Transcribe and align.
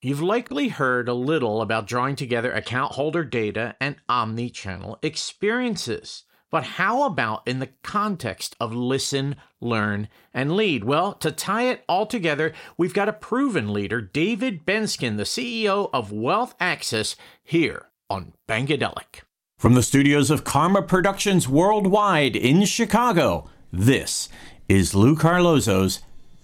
You've 0.00 0.22
likely 0.22 0.68
heard 0.68 1.08
a 1.08 1.14
little 1.14 1.60
about 1.60 1.88
drawing 1.88 2.14
together 2.14 2.52
account 2.52 2.92
holder 2.92 3.24
data 3.24 3.74
and 3.80 3.96
omni 4.08 4.48
channel 4.48 4.96
experiences. 5.02 6.22
But 6.52 6.62
how 6.62 7.02
about 7.02 7.42
in 7.48 7.58
the 7.58 7.70
context 7.82 8.54
of 8.60 8.72
listen, 8.72 9.34
learn, 9.60 10.08
and 10.32 10.54
lead? 10.54 10.84
Well, 10.84 11.14
to 11.14 11.32
tie 11.32 11.64
it 11.64 11.82
all 11.88 12.06
together, 12.06 12.52
we've 12.76 12.94
got 12.94 13.08
a 13.08 13.12
proven 13.12 13.72
leader, 13.72 14.00
David 14.00 14.64
Benskin, 14.64 15.16
the 15.16 15.24
CEO 15.24 15.90
of 15.92 16.12
Wealth 16.12 16.54
Access, 16.60 17.16
here 17.42 17.86
on 18.08 18.34
Bankadelic. 18.48 19.22
From 19.58 19.74
the 19.74 19.82
studios 19.82 20.30
of 20.30 20.44
Karma 20.44 20.82
Productions 20.82 21.48
Worldwide 21.48 22.36
in 22.36 22.64
Chicago, 22.66 23.50
this 23.72 24.28
is 24.68 24.94
Lou 24.94 25.16
Carlozo's 25.16 26.02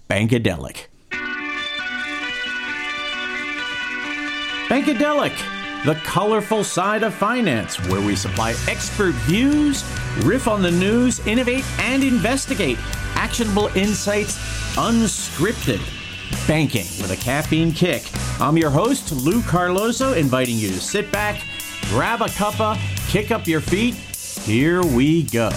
Bankadelic. 0.09 0.87
Bankadelic, 4.67 5.35
the 5.85 5.93
colorful 6.03 6.63
side 6.63 7.03
of 7.03 7.13
finance, 7.13 7.79
where 7.87 8.01
we 8.01 8.15
supply 8.15 8.55
expert 8.67 9.13
views, 9.13 9.83
riff 10.23 10.47
on 10.47 10.63
the 10.63 10.71
news, 10.71 11.19
innovate, 11.27 11.63
and 11.79 12.03
investigate 12.03 12.79
actionable 13.13 13.67
insights 13.75 14.37
unscripted. 14.75 15.79
Banking 16.47 16.85
with 16.99 17.11
a 17.11 17.15
caffeine 17.15 17.71
kick. 17.71 18.09
I'm 18.39 18.57
your 18.57 18.71
host, 18.71 19.11
Lou 19.11 19.43
Carlozo, 19.43 20.13
inviting 20.13 20.57
you 20.57 20.69
to 20.69 20.81
sit 20.81 21.11
back, 21.11 21.43
grab 21.89 22.21
a 22.21 22.25
cuppa, 22.25 22.75
kick 23.07 23.29
up 23.29 23.45
your 23.45 23.61
feet. 23.61 23.93
Here 23.93 24.83
we 24.83 25.23
go. 25.23 25.51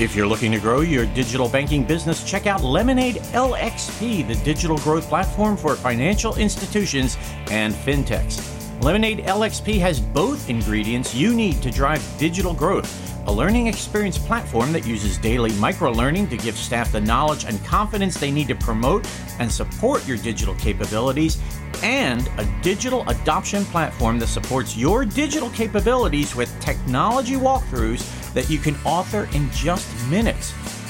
If 0.00 0.16
you're 0.16 0.26
looking 0.26 0.50
to 0.50 0.58
grow 0.58 0.80
your 0.80 1.06
digital 1.06 1.48
banking 1.48 1.84
business, 1.84 2.24
check 2.24 2.48
out 2.48 2.64
Lemonade 2.64 3.16
LXP, 3.32 4.26
the 4.26 4.34
digital 4.44 4.76
growth 4.78 5.08
platform 5.08 5.56
for 5.56 5.76
financial 5.76 6.34
institutions 6.34 7.16
and 7.48 7.72
fintechs. 7.72 8.42
Lemonade 8.82 9.20
LXP 9.20 9.78
has 9.78 10.00
both 10.00 10.50
ingredients 10.50 11.14
you 11.14 11.32
need 11.32 11.62
to 11.62 11.70
drive 11.70 12.04
digital 12.18 12.52
growth 12.52 13.14
a 13.26 13.32
learning 13.32 13.68
experience 13.68 14.18
platform 14.18 14.72
that 14.72 14.86
uses 14.86 15.16
daily 15.18 15.52
micro 15.54 15.90
learning 15.90 16.28
to 16.28 16.36
give 16.36 16.56
staff 16.56 16.92
the 16.92 17.00
knowledge 17.00 17.44
and 17.44 17.62
confidence 17.64 18.18
they 18.18 18.30
need 18.30 18.48
to 18.48 18.54
promote 18.54 19.08
and 19.38 19.50
support 19.50 20.06
your 20.06 20.18
digital 20.18 20.54
capabilities, 20.56 21.40
and 21.82 22.28
a 22.38 22.60
digital 22.62 23.08
adoption 23.08 23.64
platform 23.66 24.18
that 24.18 24.26
supports 24.26 24.76
your 24.76 25.04
digital 25.04 25.50
capabilities 25.50 26.34
with 26.36 26.58
technology 26.60 27.34
walkthroughs 27.34 28.23
that 28.34 28.50
you 28.50 28.58
can 28.58 28.76
author 28.84 29.28
in 29.32 29.50
just 29.50 29.88
minutes. 30.08 30.48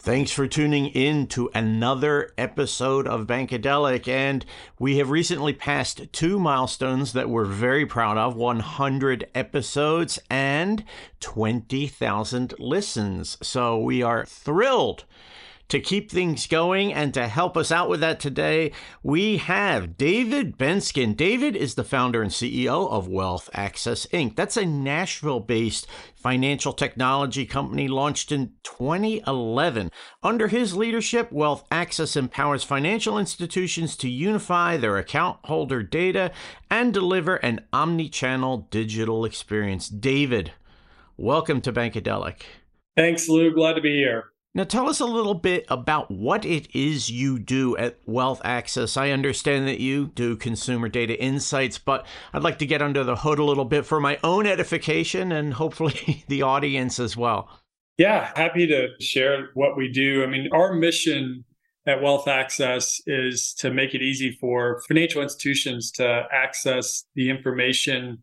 Thanks 0.06 0.30
for 0.30 0.46
tuning 0.46 0.90
in 0.90 1.26
to 1.30 1.50
another 1.56 2.32
episode 2.38 3.08
of 3.08 3.26
Bankadelic. 3.26 4.08
And 4.08 4.46
we 4.78 5.00
have 5.00 5.10
recently 5.10 5.52
passed 5.52 6.14
two 6.14 6.38
milestones 6.38 7.14
that 7.14 7.28
we're 7.28 7.46
very 7.46 7.88
proud 7.88 8.16
of 8.16 8.36
100 8.36 9.28
episodes 9.34 10.20
and 10.30 10.84
20,000 11.22 12.54
listens. 12.60 13.40
So 13.42 13.80
we 13.80 14.04
are 14.04 14.26
thrilled 14.26 15.06
to 15.70 15.80
keep 15.80 16.12
things 16.12 16.48
going 16.48 16.94
and 16.94 17.14
to 17.14 17.28
help 17.28 17.58
us 17.58 17.72
out 17.72 17.90
with 17.90 18.00
that 18.02 18.20
today, 18.20 18.72
we 19.02 19.38
have 19.38 19.98
David 19.98 20.58
Benskin. 20.58 21.16
David 21.16 21.56
is 21.56 21.76
the 21.76 21.84
founder 21.84 22.22
and 22.22 22.32
CEO 22.32 22.90
of 22.90 23.08
Wealth 23.08 23.50
Access 23.54 24.06
Inc. 24.08 24.36
That's 24.36 24.58
a 24.58 24.66
Nashville 24.66 25.40
based 25.40 25.88
financial 26.16 26.74
technology 26.74 27.46
company 27.46 27.88
launched 27.88 28.32
in 28.32 28.54
2011. 28.64 29.92
Under 30.22 30.48
his 30.48 30.76
leadership, 30.76 31.32
Wealth 31.32 31.66
Access 31.72 32.16
empowers 32.16 32.64
financial 32.64 33.18
institutions 33.18 33.96
to 33.98 34.10
unify 34.10 34.78
their 34.78 34.98
account 34.98 35.40
holder 35.46 35.82
data 35.82 36.32
and 36.70 36.94
deliver 36.94 37.36
an 37.38 37.66
omni 37.74 38.10
channel 38.10 38.68
digital 38.70 39.26
experience. 39.26 39.90
David, 39.90 40.52
welcome 41.18 41.62
to 41.62 41.74
Bankadelic. 41.74 42.42
Thanks, 42.96 43.28
Lou. 43.28 43.54
Glad 43.54 43.74
to 43.74 43.82
be 43.82 43.94
here. 43.94 44.32
Now, 44.56 44.64
tell 44.64 44.88
us 44.88 45.02
a 45.02 45.06
little 45.06 45.34
bit 45.34 45.66
about 45.68 46.10
what 46.10 46.46
it 46.46 46.74
is 46.74 47.12
you 47.12 47.38
do 47.38 47.76
at 47.76 47.98
Wealth 48.06 48.40
Access. 48.46 48.96
I 48.96 49.10
understand 49.10 49.68
that 49.68 49.82
you 49.82 50.08
do 50.16 50.38
consumer 50.38 50.88
data 50.88 51.22
insights, 51.22 51.78
but 51.78 52.06
I'd 52.32 52.42
like 52.42 52.60
to 52.60 52.66
get 52.66 52.82
under 52.82 53.04
the 53.04 53.18
hood 53.18 53.38
a 53.38 53.44
little 53.44 53.66
bit 53.66 53.86
for 53.86 54.00
my 54.00 54.18
own 54.24 54.48
edification 54.48 55.34
and 55.34 55.56
hopefully 55.56 56.24
the 56.30 56.44
audience 56.44 57.02
as 57.02 57.18
well. 57.18 57.50
Yeah, 57.98 58.32
happy 58.38 58.66
to 58.68 58.88
share 59.02 59.50
what 59.56 59.76
we 59.76 59.92
do. 59.92 60.24
I 60.24 60.28
mean, 60.28 60.48
our 60.54 60.74
mission 60.74 61.44
at 61.86 62.02
Wealth 62.02 62.30
Access 62.30 63.02
is 63.06 63.54
to 63.56 63.74
make 63.74 63.94
it 63.94 64.02
easy 64.02 64.38
for 64.40 64.82
financial 64.88 65.22
institutions 65.22 65.92
to 65.92 66.28
access 66.32 67.04
the 67.14 67.30
information 67.30 68.20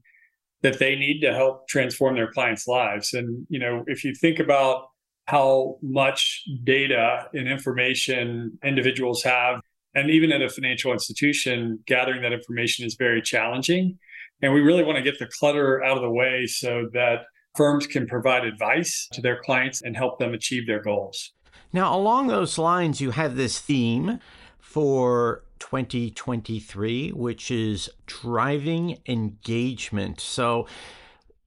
that 0.63 0.79
they 0.79 0.97
need 0.97 1.21
to 1.21 1.35
help 1.35 1.69
transform 1.69 2.15
their 2.15 2.33
clients' 2.33 2.67
lives. 2.67 3.13
And, 3.13 3.47
you 3.51 3.59
know, 3.59 3.85
if 3.87 4.03
you 4.03 4.15
think 4.15 4.39
about 4.39 4.87
how 5.27 5.79
much 5.83 6.45
data 6.65 7.29
and 7.33 7.49
information 7.49 8.59
individuals 8.65 9.23
have. 9.23 9.61
And 9.95 10.11
even 10.11 10.33
at 10.33 10.43
a 10.43 10.49
financial 10.49 10.93
institution, 10.93 11.79
gathering 11.87 12.23
that 12.23 12.33
information 12.33 12.87
is 12.87 12.97
very 12.99 13.23
challenging. 13.23 13.99
And 14.41 14.53
we 14.53 14.61
really 14.61 14.83
want 14.83 14.97
to 14.97 15.03
get 15.03 15.19
the 15.19 15.29
clutter 15.39 15.83
out 15.85 15.97
of 15.97 16.03
the 16.03 16.11
way 16.11 16.47
so 16.47 16.89
that 16.93 17.25
firms 17.55 17.87
can 17.87 18.07
provide 18.07 18.45
advice 18.45 19.09
to 19.13 19.21
their 19.21 19.41
clients 19.41 19.83
and 19.83 19.97
help 19.97 20.19
them 20.19 20.35
achieve 20.35 20.67
their 20.67 20.83
goals. 20.83 21.33
Now, 21.73 21.97
along 21.97 22.29
those 22.29 22.59
lines, 22.59 23.01
you 23.01 23.13
have 23.13 23.37
this 23.37 23.61
theme 23.61 24.19
for 24.59 25.45
2023, 25.59 27.11
which 27.11 27.51
is 27.51 27.89
driving 28.07 28.99
engagement. 29.07 30.21
So, 30.21 30.67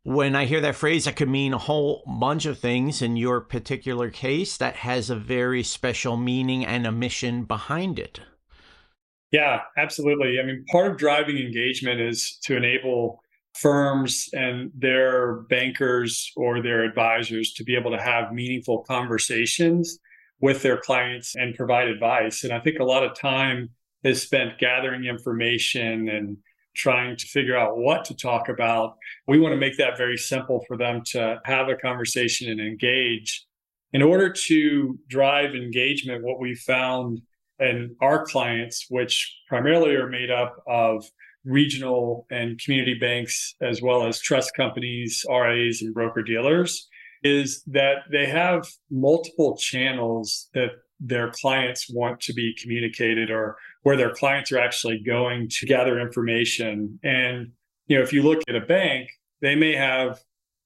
when 0.05 0.35
I 0.35 0.45
hear 0.45 0.61
that 0.61 0.75
phrase, 0.75 1.05
that 1.05 1.15
could 1.15 1.29
mean 1.29 1.51
a 1.51 1.57
whole 1.57 2.03
bunch 2.05 2.45
of 2.45 2.59
things. 2.59 3.01
In 3.01 3.17
your 3.17 3.41
particular 3.41 4.11
case, 4.11 4.55
that 4.57 4.75
has 4.75 5.09
a 5.09 5.15
very 5.15 5.63
special 5.63 6.15
meaning 6.15 6.63
and 6.63 6.85
a 6.85 6.91
mission 6.91 7.43
behind 7.43 7.97
it. 7.97 8.19
Yeah, 9.31 9.61
absolutely. 9.79 10.39
I 10.39 10.45
mean, 10.45 10.63
part 10.71 10.91
of 10.91 10.97
driving 10.97 11.37
engagement 11.37 12.01
is 12.01 12.37
to 12.43 12.55
enable 12.55 13.19
firms 13.55 14.29
and 14.31 14.69
their 14.77 15.37
bankers 15.49 16.31
or 16.35 16.61
their 16.61 16.83
advisors 16.83 17.51
to 17.53 17.63
be 17.63 17.75
able 17.75 17.89
to 17.89 18.01
have 18.01 18.31
meaningful 18.31 18.83
conversations 18.83 19.97
with 20.39 20.61
their 20.61 20.77
clients 20.77 21.33
and 21.35 21.55
provide 21.55 21.87
advice. 21.87 22.43
And 22.43 22.53
I 22.53 22.59
think 22.59 22.77
a 22.77 22.85
lot 22.85 23.03
of 23.03 23.19
time 23.19 23.69
is 24.03 24.21
spent 24.21 24.59
gathering 24.59 25.05
information 25.05 26.09
and 26.09 26.37
trying 26.75 27.17
to 27.17 27.25
figure 27.27 27.57
out 27.57 27.77
what 27.77 28.05
to 28.05 28.15
talk 28.15 28.49
about. 28.49 28.97
We 29.27 29.39
want 29.39 29.53
to 29.53 29.59
make 29.59 29.77
that 29.77 29.97
very 29.97 30.17
simple 30.17 30.63
for 30.67 30.77
them 30.77 31.01
to 31.07 31.39
have 31.45 31.69
a 31.69 31.75
conversation 31.75 32.49
and 32.49 32.59
engage. 32.59 33.45
In 33.93 34.01
order 34.01 34.29
to 34.47 34.99
drive 35.07 35.55
engagement, 35.55 36.23
what 36.23 36.39
we 36.39 36.55
found 36.55 37.21
in 37.59 37.95
our 38.01 38.25
clients, 38.25 38.87
which 38.89 39.33
primarily 39.47 39.95
are 39.95 40.09
made 40.09 40.29
up 40.29 40.61
of 40.67 41.05
regional 41.45 42.25
and 42.31 42.59
community 42.59 42.95
banks, 42.95 43.55
as 43.61 43.81
well 43.81 44.05
as 44.05 44.19
trust 44.19 44.51
companies, 44.55 45.25
RIAs, 45.29 45.81
and 45.81 45.93
broker 45.93 46.23
dealers, 46.23 46.87
is 47.23 47.63
that 47.67 47.99
they 48.11 48.25
have 48.25 48.67
multiple 48.91 49.55
channels 49.57 50.49
that 50.53 50.71
their 50.99 51.31
clients 51.31 51.89
want 51.89 52.19
to 52.21 52.33
be 52.33 52.55
communicated 52.61 53.29
or 53.29 53.57
where 53.85 53.95
their 53.95 54.09
clients 54.09 54.51
are 54.51 54.57
actually 54.57 54.97
going 54.97 55.47
to 55.47 55.67
gather 55.67 55.99
information. 55.99 56.99
And, 57.03 57.51
you 57.85 57.95
know, 57.95 58.01
if 58.01 58.11
you 58.11 58.23
look 58.23 58.41
at 58.49 58.55
a 58.55 58.61
bank, 58.61 59.11
they 59.41 59.53
may 59.53 59.75
have, 59.75 60.19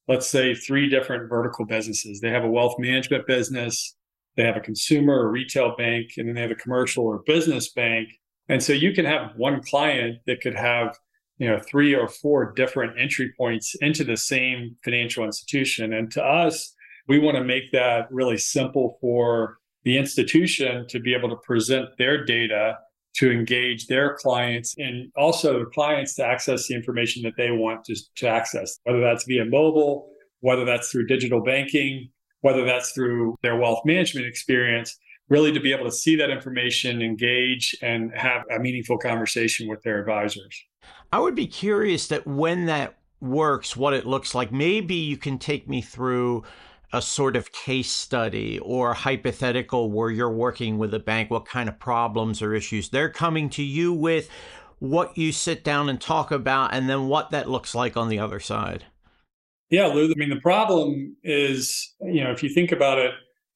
let's 0.08 0.26
say, 0.26 0.56
three 0.56 0.88
different 0.88 1.30
vertical 1.30 1.66
businesses. 1.66 2.22
They 2.22 2.30
have 2.30 2.46
a 2.46 2.50
wealth 2.50 2.76
management 2.80 3.28
business, 3.28 3.94
they 4.38 4.44
have 4.44 4.56
a 4.56 4.62
consumer 4.62 5.20
or 5.20 5.30
retail 5.30 5.76
bank, 5.76 6.12
and 6.16 6.30
then 6.30 6.36
they 6.36 6.42
have 6.42 6.50
a 6.50 6.56
commercial 6.56 7.04
or 7.04 7.22
business 7.26 7.70
bank. 7.74 8.08
And 8.48 8.64
so 8.64 8.72
you 8.72 8.94
can 8.94 9.04
have 9.04 9.34
one 9.36 9.62
client 9.64 10.20
that 10.26 10.40
could 10.40 10.56
have, 10.56 10.98
you 11.40 11.50
know, 11.50 11.60
three 11.60 11.94
or 11.94 12.08
four 12.08 12.54
different 12.54 12.98
entry 12.98 13.34
points 13.38 13.76
into 13.82 14.06
the 14.06 14.16
same 14.16 14.78
financial 14.86 15.26
institution. 15.26 15.92
And 15.92 16.10
to 16.12 16.24
us, 16.24 16.74
we 17.10 17.20
want 17.20 17.36
to 17.36 17.44
make 17.44 17.74
that 17.74 18.10
really 18.12 18.38
simple 18.38 18.98
for 19.02 19.58
the 19.84 19.98
institution 19.98 20.88
to 20.88 21.02
be 21.02 21.14
able 21.14 21.28
to 21.28 21.36
present 21.36 21.90
their 21.98 22.24
data 22.24 22.78
to 23.20 23.32
engage 23.32 23.88
their 23.88 24.16
clients 24.16 24.76
and 24.78 25.12
also 25.16 25.60
the 25.60 25.66
clients 25.66 26.16
to 26.16 26.26
access 26.26 26.68
the 26.68 26.76
information 26.76 27.24
that 27.24 27.34
they 27.38 27.52
want 27.52 27.86
to, 27.86 27.96
to 28.16 28.28
access, 28.28 28.80
whether 28.84 29.00
that's 29.00 29.24
via 29.24 29.46
mobile 29.46 30.10
whether 30.42 30.66
that's 30.66 30.90
through 30.90 31.08
digital 31.08 31.42
banking, 31.42 32.10
whether 32.42 32.66
that's 32.66 32.92
through 32.92 33.36
their 33.42 33.58
wealth 33.58 33.82
management 33.86 34.26
experience, 34.26 34.98
really 35.30 35.52
to 35.52 35.60
be 35.60 35.72
able 35.72 35.86
to 35.86 35.92
see 35.92 36.16
that 36.16 36.30
information, 36.30 37.02
engage, 37.02 37.76
and 37.82 38.12
have 38.16 38.44
a 38.56 38.60
meaningful 38.60 38.98
conversation 38.98 39.68
with 39.68 39.82
their 39.84 40.00
advisors. 40.00 40.64
I 41.12 41.20
would 41.20 41.36
be 41.36 41.48
curious 41.48 42.08
that 42.08 42.26
when 42.26 42.66
that 42.68 42.98
works, 43.20 43.76
what 43.76 43.94
it 43.94 44.06
looks 44.06 44.34
like. 44.34 44.52
Maybe 44.52 44.96
you 44.96 45.18
can 45.18 45.38
take 45.38 45.68
me 45.68 45.82
through 45.82 46.44
a 46.92 47.02
sort 47.02 47.36
of 47.36 47.52
case 47.52 47.92
study 47.92 48.58
or 48.60 48.94
hypothetical 48.94 49.92
where 49.92 50.10
you're 50.10 50.32
working 50.32 50.78
with 50.78 50.94
a 50.94 51.00
bank, 51.00 51.30
what 51.30 51.46
kind 51.46 51.70
of 51.70 51.80
problems 51.80 52.42
or 52.42 52.54
issues 52.54 52.90
they're 52.90 53.10
coming 53.10 53.50
to 53.50 53.64
you 53.64 53.94
with, 53.94 54.30
what 54.80 55.18
you 55.18 55.32
sit 55.32 55.64
down 55.64 55.90
and 55.90 56.02
talk 56.02 56.32
about, 56.32 56.74
and 56.74 56.90
then 56.90 57.08
what 57.08 57.30
that 57.30 57.50
looks 57.50 57.76
like 57.76 57.96
on 57.96 58.10
the 58.10 58.18
other 58.18 58.40
side. 58.40 58.86
Yeah, 59.70 59.86
Lou. 59.86 60.06
I 60.06 60.14
mean, 60.16 60.30
the 60.30 60.42
problem 60.42 61.16
is, 61.24 61.94
you 62.02 62.24
know, 62.24 62.32
if 62.32 62.42
you 62.42 62.50
think 62.50 62.72
about 62.72 62.98
it 62.98 63.12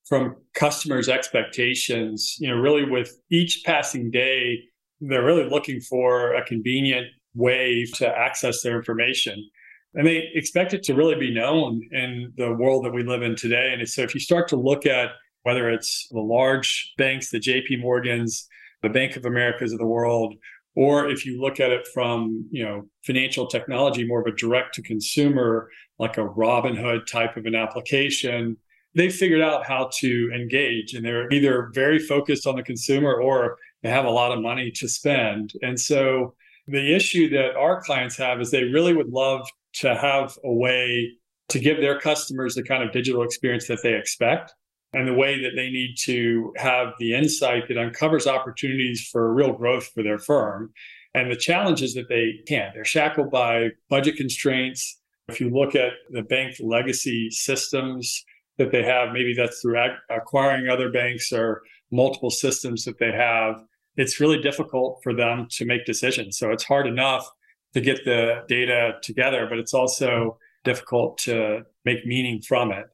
from 0.05 0.35
customers' 0.53 1.09
expectations, 1.09 2.35
you 2.39 2.49
know, 2.49 2.55
really 2.55 2.85
with 2.85 3.19
each 3.31 3.63
passing 3.65 4.11
day, 4.11 4.59
they're 5.01 5.25
really 5.25 5.49
looking 5.49 5.79
for 5.81 6.33
a 6.35 6.45
convenient 6.45 7.07
way 7.33 7.85
to 7.95 8.07
access 8.07 8.61
their 8.61 8.75
information. 8.75 9.49
And 9.95 10.07
they 10.07 10.29
expect 10.33 10.73
it 10.73 10.83
to 10.83 10.95
really 10.95 11.15
be 11.15 11.33
known 11.33 11.81
in 11.91 12.33
the 12.37 12.53
world 12.53 12.85
that 12.85 12.93
we 12.93 13.03
live 13.03 13.21
in 13.21 13.35
today. 13.35 13.73
And 13.77 13.87
so 13.87 14.01
if 14.01 14.13
you 14.13 14.19
start 14.19 14.47
to 14.49 14.55
look 14.55 14.85
at 14.85 15.09
whether 15.43 15.69
it's 15.69 16.07
the 16.09 16.19
large 16.19 16.93
banks, 16.97 17.29
the 17.29 17.39
JP 17.39 17.81
Morgans, 17.81 18.47
the 18.81 18.89
Bank 18.89 19.15
of 19.15 19.25
Americas 19.25 19.71
of 19.71 19.79
the 19.79 19.85
world, 19.85 20.35
or 20.75 21.09
if 21.09 21.25
you 21.25 21.39
look 21.39 21.59
at 21.59 21.71
it 21.71 21.87
from 21.93 22.47
you 22.51 22.63
know 22.63 22.87
financial 23.05 23.47
technology 23.47 24.07
more 24.07 24.21
of 24.21 24.27
a 24.27 24.35
direct 24.35 24.73
to 24.75 24.81
consumer 24.81 25.69
like 25.99 26.17
a 26.17 26.27
robinhood 26.27 27.05
type 27.05 27.37
of 27.37 27.45
an 27.45 27.55
application 27.55 28.57
they 28.95 29.09
figured 29.09 29.41
out 29.41 29.65
how 29.65 29.89
to 29.99 30.31
engage 30.33 30.93
and 30.93 31.05
they're 31.05 31.31
either 31.31 31.71
very 31.73 31.99
focused 31.99 32.45
on 32.45 32.55
the 32.55 32.63
consumer 32.63 33.13
or 33.13 33.57
they 33.81 33.89
have 33.89 34.05
a 34.05 34.09
lot 34.09 34.31
of 34.31 34.41
money 34.41 34.71
to 34.71 34.87
spend 34.87 35.53
and 35.61 35.79
so 35.79 36.33
the 36.67 36.95
issue 36.95 37.29
that 37.29 37.55
our 37.55 37.81
clients 37.81 38.15
have 38.17 38.39
is 38.39 38.49
they 38.49 38.63
really 38.63 38.93
would 38.93 39.09
love 39.09 39.47
to 39.73 39.95
have 39.95 40.37
a 40.43 40.53
way 40.53 41.11
to 41.49 41.59
give 41.59 41.77
their 41.77 41.99
customers 41.99 42.55
the 42.55 42.63
kind 42.63 42.83
of 42.83 42.91
digital 42.91 43.23
experience 43.23 43.67
that 43.67 43.79
they 43.83 43.93
expect 43.93 44.53
and 44.93 45.07
the 45.07 45.13
way 45.13 45.41
that 45.41 45.55
they 45.55 45.69
need 45.69 45.95
to 45.97 46.53
have 46.57 46.93
the 46.99 47.13
insight 47.13 47.67
that 47.67 47.77
uncovers 47.77 48.27
opportunities 48.27 49.07
for 49.11 49.33
real 49.33 49.53
growth 49.53 49.87
for 49.93 50.03
their 50.03 50.19
firm. 50.19 50.71
And 51.15 51.31
the 51.31 51.35
challenges 51.35 51.93
that 51.93 52.09
they 52.09 52.41
can't. 52.47 52.73
They're 52.73 52.85
shackled 52.85 53.29
by 53.29 53.69
budget 53.89 54.17
constraints. 54.17 54.99
If 55.27 55.39
you 55.39 55.49
look 55.49 55.75
at 55.75 55.93
the 56.09 56.23
bank 56.23 56.55
legacy 56.59 57.29
systems 57.29 58.23
that 58.57 58.71
they 58.71 58.83
have, 58.83 59.13
maybe 59.13 59.33
that's 59.35 59.61
through 59.61 59.79
acquiring 60.09 60.69
other 60.69 60.91
banks 60.91 61.31
or 61.31 61.61
multiple 61.91 62.31
systems 62.31 62.85
that 62.85 62.99
they 62.99 63.11
have, 63.11 63.63
it's 63.95 64.19
really 64.19 64.41
difficult 64.41 64.99
for 65.03 65.13
them 65.13 65.47
to 65.51 65.65
make 65.65 65.85
decisions. 65.85 66.37
So 66.37 66.51
it's 66.51 66.63
hard 66.63 66.87
enough 66.87 67.29
to 67.73 67.81
get 67.81 68.05
the 68.05 68.43
data 68.47 68.93
together, 69.01 69.47
but 69.49 69.59
it's 69.59 69.73
also 69.73 70.37
difficult 70.63 71.17
to 71.19 71.63
make 71.85 72.05
meaning 72.05 72.41
from 72.41 72.71
it. 72.71 72.85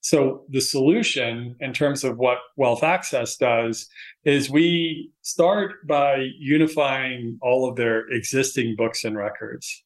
So 0.00 0.44
the 0.48 0.60
solution 0.60 1.54
in 1.60 1.72
terms 1.72 2.02
of 2.02 2.18
what 2.18 2.38
Wealth 2.56 2.82
Access 2.82 3.36
does 3.36 3.88
is 4.24 4.50
we 4.50 5.12
start 5.22 5.86
by 5.86 6.26
unifying 6.40 7.38
all 7.40 7.68
of 7.68 7.76
their 7.76 8.08
existing 8.10 8.74
books 8.76 9.04
and 9.04 9.16
records. 9.16 9.84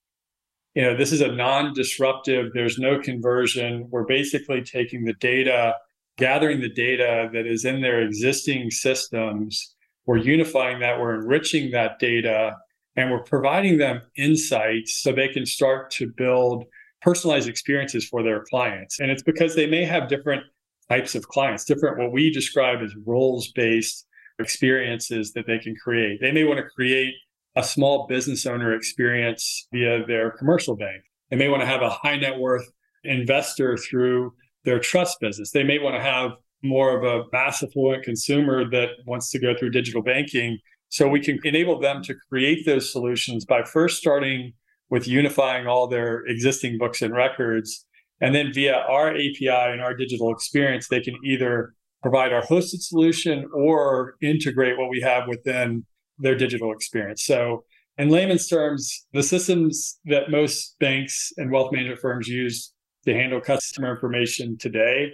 You 0.74 0.82
know, 0.82 0.96
this 0.96 1.12
is 1.12 1.20
a 1.20 1.32
non-disruptive, 1.32 2.52
there's 2.54 2.78
no 2.78 2.98
conversion. 2.98 3.88
We're 3.90 4.04
basically 4.04 4.62
taking 4.62 5.04
the 5.04 5.14
data, 5.14 5.74
gathering 6.16 6.60
the 6.60 6.72
data 6.72 7.28
that 7.34 7.46
is 7.46 7.66
in 7.66 7.82
their 7.82 8.00
existing 8.00 8.70
systems. 8.70 9.74
We're 10.06 10.18
unifying 10.18 10.80
that, 10.80 10.98
we're 10.98 11.14
enriching 11.14 11.72
that 11.72 11.98
data, 11.98 12.56
and 12.96 13.10
we're 13.10 13.22
providing 13.22 13.78
them 13.78 14.00
insights 14.16 15.00
so 15.02 15.12
they 15.12 15.28
can 15.28 15.46
start 15.46 15.90
to 15.92 16.12
build 16.16 16.64
personalized 17.02 17.48
experiences 17.48 18.06
for 18.06 18.22
their 18.22 18.42
clients. 18.44 19.00
And 19.00 19.10
it's 19.10 19.22
because 19.22 19.54
they 19.54 19.66
may 19.66 19.84
have 19.84 20.08
different 20.08 20.42
types 20.88 21.14
of 21.14 21.28
clients, 21.28 21.64
different 21.64 21.98
what 21.98 22.12
we 22.12 22.30
describe 22.30 22.82
as 22.82 22.92
roles 23.04 23.52
based 23.52 24.06
experiences 24.38 25.32
that 25.32 25.46
they 25.46 25.58
can 25.58 25.74
create. 25.76 26.20
They 26.20 26.32
may 26.32 26.44
want 26.44 26.58
to 26.58 26.64
create 26.64 27.14
a 27.56 27.62
small 27.62 28.06
business 28.06 28.46
owner 28.46 28.74
experience 28.74 29.66
via 29.72 30.04
their 30.06 30.30
commercial 30.32 30.76
bank. 30.76 31.02
They 31.30 31.36
may 31.36 31.48
want 31.48 31.62
to 31.62 31.66
have 31.66 31.82
a 31.82 31.90
high 31.90 32.16
net 32.16 32.38
worth 32.38 32.66
investor 33.04 33.76
through 33.76 34.34
their 34.64 34.78
trust 34.78 35.20
business. 35.20 35.52
They 35.52 35.62
may 35.62 35.78
want 35.78 35.96
to 35.96 36.02
have 36.02 36.32
more 36.62 36.96
of 36.96 37.04
a 37.04 37.24
mass 37.32 37.62
affluent 37.62 38.04
consumer 38.04 38.68
that 38.70 38.88
wants 39.06 39.30
to 39.30 39.38
go 39.38 39.54
through 39.56 39.70
digital 39.70 40.02
banking. 40.02 40.58
So 40.88 41.08
we 41.08 41.20
can 41.20 41.38
enable 41.44 41.80
them 41.80 42.02
to 42.04 42.14
create 42.28 42.64
those 42.64 42.92
solutions 42.92 43.44
by 43.44 43.62
first 43.62 43.98
starting 43.98 44.52
with 44.88 45.08
unifying 45.08 45.66
all 45.66 45.88
their 45.88 46.24
existing 46.26 46.78
books 46.78 47.02
and 47.02 47.12
records. 47.12 47.84
And 48.20 48.34
then 48.34 48.52
via 48.52 48.76
our 48.88 49.10
API 49.10 49.48
and 49.48 49.80
our 49.80 49.94
digital 49.94 50.32
experience, 50.32 50.88
they 50.88 51.00
can 51.00 51.16
either 51.24 51.74
provide 52.02 52.32
our 52.32 52.42
hosted 52.42 52.80
solution 52.80 53.48
or 53.52 54.14
integrate 54.22 54.78
what 54.78 54.88
we 54.88 55.00
have 55.00 55.26
within 55.28 55.84
their 56.18 56.36
digital 56.36 56.72
experience. 56.72 57.24
So, 57.24 57.64
in 57.98 58.10
layman's 58.10 58.46
terms, 58.46 59.06
the 59.12 59.22
systems 59.22 59.98
that 60.04 60.30
most 60.30 60.76
banks 60.78 61.32
and 61.38 61.50
wealth 61.50 61.72
management 61.72 62.00
firms 62.00 62.28
use 62.28 62.72
to 63.06 63.14
handle 63.14 63.40
customer 63.40 63.90
information 63.90 64.58
today, 64.58 65.12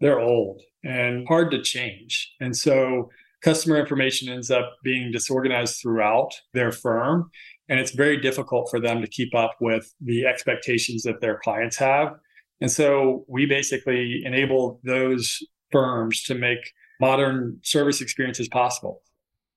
they're 0.00 0.18
old 0.18 0.60
and 0.84 1.26
hard 1.28 1.52
to 1.52 1.62
change. 1.62 2.32
And 2.40 2.56
so, 2.56 3.08
customer 3.42 3.78
information 3.78 4.28
ends 4.28 4.50
up 4.50 4.76
being 4.82 5.12
disorganized 5.12 5.80
throughout 5.80 6.30
their 6.54 6.72
firm 6.72 7.30
and 7.68 7.78
it's 7.78 7.90
very 7.90 8.16
difficult 8.18 8.70
for 8.70 8.80
them 8.80 9.00
to 9.02 9.06
keep 9.06 9.34
up 9.34 9.56
with 9.60 9.92
the 10.00 10.24
expectations 10.26 11.02
that 11.02 11.20
their 11.20 11.38
clients 11.42 11.76
have. 11.76 12.14
And 12.60 12.70
so 12.70 13.24
we 13.28 13.46
basically 13.46 14.22
enable 14.24 14.80
those 14.84 15.38
firms 15.70 16.22
to 16.24 16.34
make 16.34 16.72
modern 17.00 17.60
service 17.62 18.00
experiences 18.00 18.48
possible. 18.48 19.02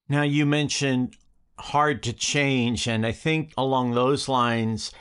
Now, 0.10 0.24
you 0.24 0.45
mentioned 0.45 1.16
hard 1.57 2.04
to 2.04 2.13
change. 2.13 2.88
And 2.88 3.06
I 3.06 3.12
think 3.12 3.54
along 3.57 3.94
those 3.94 4.27
lines, 4.27 4.92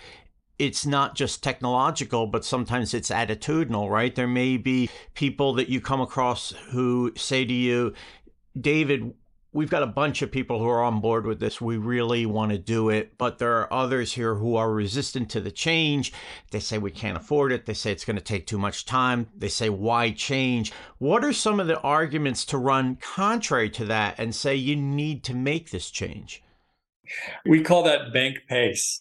it's 0.58 0.84
not 0.84 1.16
just 1.16 1.42
technological, 1.42 2.26
but 2.26 2.44
sometimes 2.44 2.92
it's 2.92 3.10
attitudinal, 3.10 3.90
right? 3.90 4.14
There 4.14 4.28
may 4.28 4.58
be 4.58 4.90
people 5.14 5.54
that 5.54 5.68
you 5.70 5.80
come 5.80 6.02
across 6.02 6.50
who 6.70 7.12
say 7.16 7.44
to 7.44 7.52
you, 7.52 7.94
David, 8.58 9.14
we've 9.52 9.70
got 9.70 9.82
a 9.82 9.86
bunch 9.86 10.22
of 10.22 10.30
people 10.30 10.58
who 10.58 10.68
are 10.68 10.82
on 10.82 11.00
board 11.00 11.26
with 11.26 11.40
this. 11.40 11.60
We 11.60 11.76
really 11.76 12.26
want 12.26 12.52
to 12.52 12.58
do 12.58 12.88
it, 12.88 13.16
but 13.18 13.38
there 13.38 13.58
are 13.58 13.72
others 13.72 14.12
here 14.12 14.36
who 14.36 14.56
are 14.56 14.72
resistant 14.72 15.30
to 15.30 15.40
the 15.40 15.50
change. 15.50 16.12
They 16.50 16.60
say 16.60 16.78
we 16.78 16.90
can't 16.90 17.16
afford 17.16 17.52
it. 17.52 17.66
They 17.66 17.74
say 17.74 17.92
it's 17.92 18.04
going 18.04 18.16
to 18.16 18.22
take 18.22 18.46
too 18.46 18.58
much 18.58 18.86
time. 18.86 19.28
They 19.36 19.48
say, 19.48 19.68
why 19.68 20.12
change? 20.12 20.72
What 20.98 21.24
are 21.24 21.32
some 21.32 21.60
of 21.60 21.66
the 21.66 21.80
arguments 21.80 22.44
to 22.46 22.58
run 22.58 22.96
contrary 22.96 23.70
to 23.70 23.84
that 23.86 24.16
and 24.18 24.34
say 24.34 24.54
you 24.54 24.76
need 24.76 25.24
to 25.24 25.34
make 25.34 25.70
this 25.70 25.90
change? 25.90 26.42
We 27.44 27.62
call 27.62 27.82
that 27.84 28.12
bank 28.12 28.38
pace. 28.48 29.00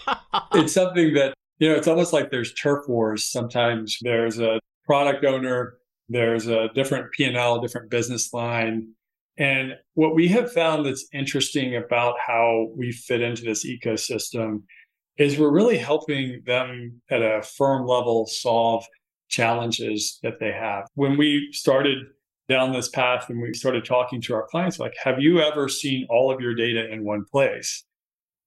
it's 0.52 0.74
something 0.74 1.14
that, 1.14 1.34
you 1.58 1.68
know, 1.68 1.76
it's 1.76 1.88
almost 1.88 2.12
like 2.12 2.30
there's 2.30 2.52
turf 2.54 2.86
wars. 2.88 3.24
Sometimes 3.24 3.98
there's 4.02 4.38
a 4.38 4.60
product 4.84 5.24
owner, 5.24 5.77
there's 6.08 6.46
a 6.46 6.68
different 6.74 7.10
P&L, 7.12 7.60
different 7.60 7.90
business 7.90 8.32
line 8.32 8.94
and 9.38 9.74
what 9.94 10.16
we 10.16 10.26
have 10.28 10.52
found 10.52 10.84
that's 10.84 11.06
interesting 11.12 11.76
about 11.76 12.16
how 12.24 12.66
we 12.76 12.90
fit 12.90 13.22
into 13.22 13.42
this 13.42 13.64
ecosystem 13.64 14.64
is 15.16 15.38
we're 15.38 15.50
really 15.50 15.78
helping 15.78 16.42
them 16.44 17.00
at 17.10 17.22
a 17.22 17.42
firm 17.42 17.86
level 17.86 18.26
solve 18.26 18.84
challenges 19.28 20.18
that 20.22 20.40
they 20.40 20.50
have. 20.50 20.86
When 20.94 21.16
we 21.16 21.48
started 21.52 21.98
down 22.48 22.72
this 22.72 22.88
path 22.88 23.28
and 23.28 23.40
we 23.40 23.54
started 23.54 23.84
talking 23.84 24.20
to 24.22 24.34
our 24.34 24.46
clients, 24.48 24.80
like, 24.80 24.94
have 25.02 25.20
you 25.20 25.40
ever 25.40 25.68
seen 25.68 26.06
all 26.10 26.32
of 26.32 26.40
your 26.40 26.54
data 26.54 26.90
in 26.90 27.04
one 27.04 27.24
place? 27.30 27.84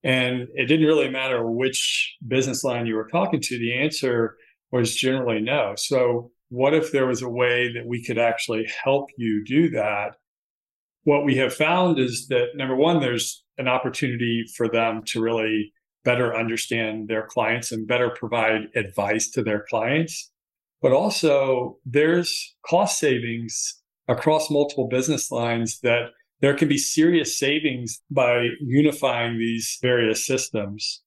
And 0.03 0.47
it 0.55 0.65
didn't 0.65 0.87
really 0.87 1.09
matter 1.09 1.49
which 1.49 2.17
business 2.27 2.63
line 2.63 2.85
you 2.85 2.95
were 2.95 3.07
talking 3.07 3.39
to, 3.39 3.59
the 3.59 3.77
answer 3.77 4.35
was 4.71 4.95
generally 4.95 5.39
no. 5.39 5.73
So, 5.77 6.31
what 6.51 6.73
if 6.73 6.91
there 6.91 7.07
was 7.07 7.21
a 7.21 7.29
way 7.29 7.73
that 7.73 7.87
we 7.87 8.03
could 8.03 8.19
actually 8.19 8.69
help 8.83 9.09
you 9.17 9.43
do 9.43 9.69
that? 9.71 10.15
what 11.03 11.25
we 11.25 11.35
have 11.37 11.53
found 11.53 11.99
is 11.99 12.27
that 12.27 12.49
number 12.55 12.75
one, 12.75 12.99
there's 12.99 13.43
an 13.57 13.67
opportunity 13.67 14.45
for 14.55 14.67
them 14.67 15.01
to 15.07 15.21
really 15.21 15.73
better 16.03 16.35
understand 16.35 17.07
their 17.07 17.25
clients 17.27 17.71
and 17.71 17.87
better 17.87 18.09
provide 18.09 18.61
advice 18.75 19.29
to 19.31 19.43
their 19.43 19.65
clients. 19.69 20.31
But 20.81 20.93
also, 20.93 21.77
there's 21.85 22.55
cost 22.67 22.99
savings 22.99 23.81
across 24.07 24.49
multiple 24.49 24.87
business 24.87 25.31
lines 25.31 25.79
that 25.81 26.09
there 26.39 26.55
can 26.55 26.67
be 26.67 26.77
serious 26.77 27.37
savings 27.37 28.01
by 28.09 28.47
unifying 28.61 29.37
these 29.37 29.77
various 29.81 30.25
systems. 30.25 31.03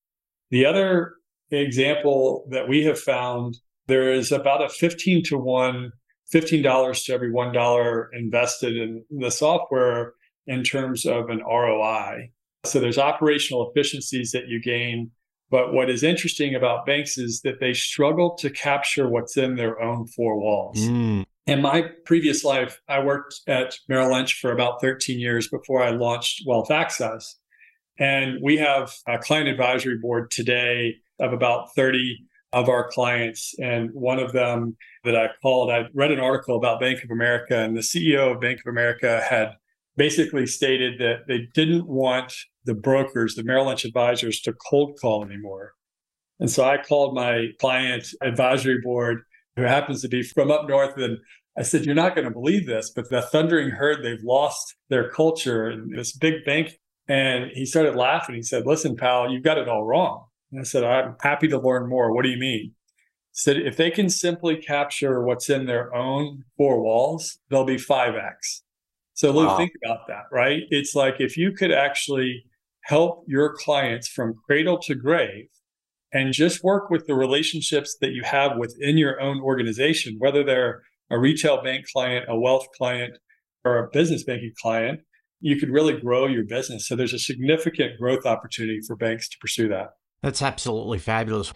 The 0.50 0.64
other 0.64 1.14
example 1.50 2.46
that 2.50 2.68
we 2.68 2.84
have 2.84 3.00
found 3.00 3.56
there 3.86 4.12
is 4.12 4.32
about 4.32 4.62
a 4.62 4.68
15 4.68 5.22
to 5.24 5.38
1, 5.38 5.92
$15 6.32 7.04
to 7.04 7.12
every 7.12 7.30
$1 7.30 8.06
invested 8.12 8.76
in 8.76 9.04
the 9.10 9.30
software 9.30 10.14
in 10.46 10.62
terms 10.62 11.06
of 11.06 11.30
an 11.30 11.40
ROI. 11.40 12.30
So 12.64 12.80
there's 12.80 12.98
operational 12.98 13.70
efficiencies 13.70 14.32
that 14.32 14.48
you 14.48 14.60
gain. 14.60 15.10
But 15.50 15.72
what 15.72 15.90
is 15.90 16.02
interesting 16.02 16.54
about 16.54 16.86
banks 16.86 17.18
is 17.18 17.42
that 17.42 17.60
they 17.60 17.74
struggle 17.74 18.34
to 18.36 18.50
capture 18.50 19.08
what's 19.08 19.36
in 19.36 19.56
their 19.56 19.80
own 19.80 20.06
four 20.06 20.38
walls. 20.38 20.78
Mm. 20.78 21.24
In 21.46 21.60
my 21.60 21.84
previous 22.06 22.42
life, 22.42 22.80
I 22.88 23.04
worked 23.04 23.40
at 23.46 23.76
Merrill 23.88 24.12
Lynch 24.12 24.40
for 24.40 24.50
about 24.50 24.80
13 24.80 25.20
years 25.20 25.48
before 25.48 25.82
I 25.82 25.90
launched 25.90 26.42
Wealth 26.46 26.70
Access. 26.70 27.36
And 27.98 28.38
we 28.42 28.56
have 28.56 28.92
a 29.06 29.18
client 29.18 29.48
advisory 29.48 29.98
board 29.98 30.30
today 30.30 30.96
of 31.20 31.32
about 31.32 31.74
30 31.76 32.16
of 32.54 32.68
our 32.68 32.88
clients. 32.88 33.54
And 33.58 33.90
one 33.92 34.20
of 34.20 34.32
them 34.32 34.76
that 35.02 35.16
I 35.16 35.28
called, 35.42 35.70
I 35.70 35.86
read 35.92 36.12
an 36.12 36.20
article 36.20 36.56
about 36.56 36.80
Bank 36.80 37.02
of 37.02 37.10
America, 37.10 37.58
and 37.58 37.76
the 37.76 37.80
CEO 37.80 38.32
of 38.32 38.40
Bank 38.40 38.60
of 38.64 38.70
America 38.70 39.22
had 39.28 39.50
basically 39.96 40.46
stated 40.46 41.00
that 41.00 41.26
they 41.26 41.48
didn't 41.52 41.86
want 41.86 42.32
the 42.64 42.74
brokers, 42.74 43.34
the 43.34 43.42
Merrill 43.42 43.66
Lynch 43.66 43.84
advisors, 43.84 44.40
to 44.42 44.52
cold 44.52 44.96
call 45.00 45.24
anymore. 45.24 45.74
And 46.38 46.50
so 46.50 46.64
I 46.64 46.78
called 46.78 47.14
my 47.14 47.48
client 47.60 48.06
advisory 48.22 48.80
board, 48.80 49.22
who 49.56 49.62
happens 49.62 50.00
to 50.02 50.08
be 50.08 50.22
from 50.22 50.50
up 50.50 50.68
north, 50.68 50.96
and 50.96 51.18
I 51.58 51.62
said, 51.62 51.84
You're 51.84 51.94
not 51.94 52.14
going 52.14 52.26
to 52.26 52.32
believe 52.32 52.66
this, 52.66 52.90
but 52.90 53.10
the 53.10 53.22
Thundering 53.22 53.70
Herd, 53.70 54.04
they've 54.04 54.22
lost 54.22 54.76
their 54.90 55.10
culture 55.10 55.66
and 55.66 55.96
this 55.96 56.12
big 56.12 56.44
bank. 56.44 56.78
And 57.06 57.50
he 57.52 57.66
started 57.66 57.96
laughing. 57.96 58.34
He 58.34 58.42
said, 58.42 58.64
Listen, 58.64 58.96
pal, 58.96 59.30
you've 59.30 59.42
got 59.42 59.58
it 59.58 59.68
all 59.68 59.84
wrong. 59.84 60.24
And 60.54 60.60
I 60.60 60.64
said, 60.64 60.84
I'm 60.84 61.16
happy 61.20 61.48
to 61.48 61.58
learn 61.58 61.88
more. 61.88 62.14
What 62.14 62.22
do 62.22 62.28
you 62.28 62.38
mean? 62.38 62.66
He 62.66 62.72
said, 63.32 63.56
If 63.56 63.76
they 63.76 63.90
can 63.90 64.08
simply 64.08 64.56
capture 64.56 65.20
what's 65.24 65.50
in 65.50 65.66
their 65.66 65.92
own 65.92 66.44
four 66.56 66.80
walls, 66.80 67.38
they'll 67.50 67.64
be 67.64 67.74
5X. 67.74 68.62
So, 69.14 69.32
Lou, 69.32 69.46
wow. 69.46 69.56
think 69.56 69.72
about 69.84 70.06
that, 70.06 70.26
right? 70.30 70.62
It's 70.70 70.94
like 70.94 71.16
if 71.18 71.36
you 71.36 71.50
could 71.50 71.72
actually 71.72 72.44
help 72.84 73.24
your 73.26 73.52
clients 73.52 74.06
from 74.06 74.34
cradle 74.46 74.78
to 74.78 74.94
grave 74.94 75.48
and 76.12 76.32
just 76.32 76.62
work 76.62 76.88
with 76.88 77.08
the 77.08 77.14
relationships 77.14 77.96
that 78.00 78.12
you 78.12 78.22
have 78.22 78.56
within 78.56 78.96
your 78.96 79.20
own 79.20 79.40
organization, 79.40 80.14
whether 80.18 80.44
they're 80.44 80.82
a 81.10 81.18
retail 81.18 81.62
bank 81.64 81.86
client, 81.92 82.26
a 82.28 82.38
wealth 82.38 82.66
client, 82.76 83.18
or 83.64 83.78
a 83.78 83.88
business 83.92 84.22
banking 84.22 84.52
client, 84.62 85.00
you 85.40 85.56
could 85.56 85.70
really 85.70 85.98
grow 85.98 86.28
your 86.28 86.44
business. 86.44 86.86
So 86.86 86.94
there's 86.94 87.12
a 87.12 87.18
significant 87.18 87.98
growth 87.98 88.24
opportunity 88.24 88.80
for 88.86 88.94
banks 88.94 89.28
to 89.30 89.38
pursue 89.40 89.66
that. 89.68 89.90
That's 90.24 90.40
absolutely 90.40 91.00
fabulous. 91.00 91.52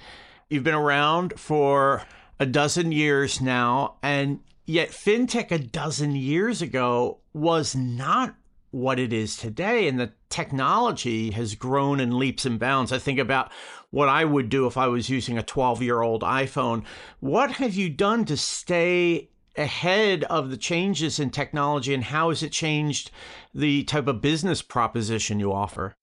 You've 0.51 0.63
been 0.63 0.75
around 0.75 1.41
for 1.41 2.03
a 2.39 2.45
dozen 2.45 2.93
years 2.93 3.41
now, 3.41 3.97
and 4.03 4.41
yet 4.67 4.91
fintech 4.91 5.51
a 5.51 5.59
dozen 5.59 6.15
years 6.15 6.61
ago 6.61 7.21
was 7.33 7.75
not 7.75 8.35
what 8.71 8.99
it 8.99 9.11
is 9.11 9.39
today. 9.39 9.89
And 9.89 9.99
the 9.99 10.13
technology 10.29 11.31
has 11.31 11.55
grown 11.55 11.99
in 11.99 12.19
leaps 12.19 12.45
and 12.45 12.59
bounds. 12.59 12.93
I 12.93 12.99
think 12.99 13.19
about 13.19 13.51
what 13.89 14.11
I 14.11 14.27
would 14.27 14.51
do 14.51 14.67
if 14.67 14.77
I 14.77 14.87
was 14.89 15.09
using 15.09 15.39
a 15.39 15.43
12 15.43 15.83
year 15.83 16.03
old 16.03 16.21
iPhone. 16.21 16.85
What 17.21 17.53
have 17.53 17.73
you 17.73 17.89
done 17.89 18.27
to 18.27 18.37
stay 18.37 19.31
ahead 19.57 20.25
of 20.25 20.51
the 20.51 20.59
changes 20.59 21.19
in 21.19 21.31
technology 21.31 21.95
and 21.95 22.05
how 22.05 22.29
has 22.29 22.43
it 22.43 22.53
changed 22.53 23.13
the 23.55 23.85
type 23.85 24.09
of 24.09 24.21
business 24.21 24.61
proposition 24.61 25.41
you 25.41 25.55
offer? 25.55 25.95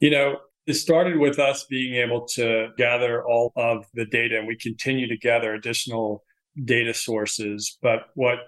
You 0.00 0.10
know, 0.10 0.40
it 0.66 0.74
started 0.74 1.18
with 1.18 1.38
us 1.38 1.64
being 1.68 1.94
able 1.94 2.26
to 2.26 2.68
gather 2.76 3.24
all 3.24 3.52
of 3.56 3.86
the 3.94 4.04
data 4.04 4.38
and 4.38 4.46
we 4.46 4.56
continue 4.56 5.08
to 5.08 5.16
gather 5.16 5.54
additional 5.54 6.24
data 6.64 6.94
sources. 6.94 7.78
But 7.82 8.06
what 8.14 8.38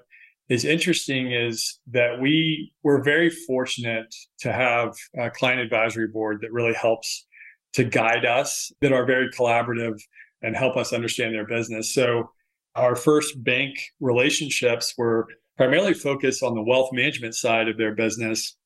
is 0.49 0.65
interesting 0.65 1.33
is 1.33 1.81
that 1.89 2.21
we 2.21 2.73
were 2.83 3.03
very 3.03 3.31
fortunate 3.31 4.15
to 4.41 4.53
have 4.53 4.95
a 5.19 5.31
client 5.31 5.61
advisory 5.61 6.09
board 6.09 6.41
that 6.43 6.53
really 6.53 6.75
helps 6.75 7.27
to 7.75 7.85
guide 7.85 8.27
us, 8.27 8.71
that 8.83 8.93
are 8.93 9.07
very 9.07 9.31
collaborative 9.31 9.99
and 10.43 10.55
help 10.55 10.77
us 10.77 10.93
understand 10.93 11.35
their 11.35 11.47
business. 11.47 11.95
So 11.95 12.31
our 12.75 12.97
first 12.97 13.43
bank 13.43 13.77
relationships 14.01 14.95
were 14.99 15.27
primarily 15.57 15.95
focused 15.95 16.43
on 16.43 16.55
the 16.55 16.63
wealth 16.63 16.91
management 16.93 17.35
side 17.35 17.69
of 17.69 17.79
their 17.79 17.95
business. 17.95 18.57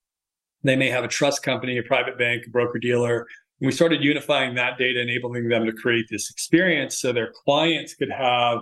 They 0.67 0.77
may 0.77 0.91
have 0.91 1.05
a 1.05 1.09
trust 1.09 1.43
company, 1.43 1.79
a 1.79 1.83
private 1.83 2.19
bank, 2.19 2.45
a 2.47 2.51
broker 2.51 2.79
dealer. 2.79 3.27
we 3.61 3.73
started 3.73 4.03
unifying 4.03 4.55
that 4.57 4.77
data, 4.79 5.01
enabling 5.01 5.49
them 5.49 5.65
to 5.65 5.73
create 5.73 6.07
this 6.11 6.31
experience 6.31 7.01
so 7.01 7.13
their 7.13 7.33
clients 7.45 7.95
could 7.95 8.11
have 8.11 8.59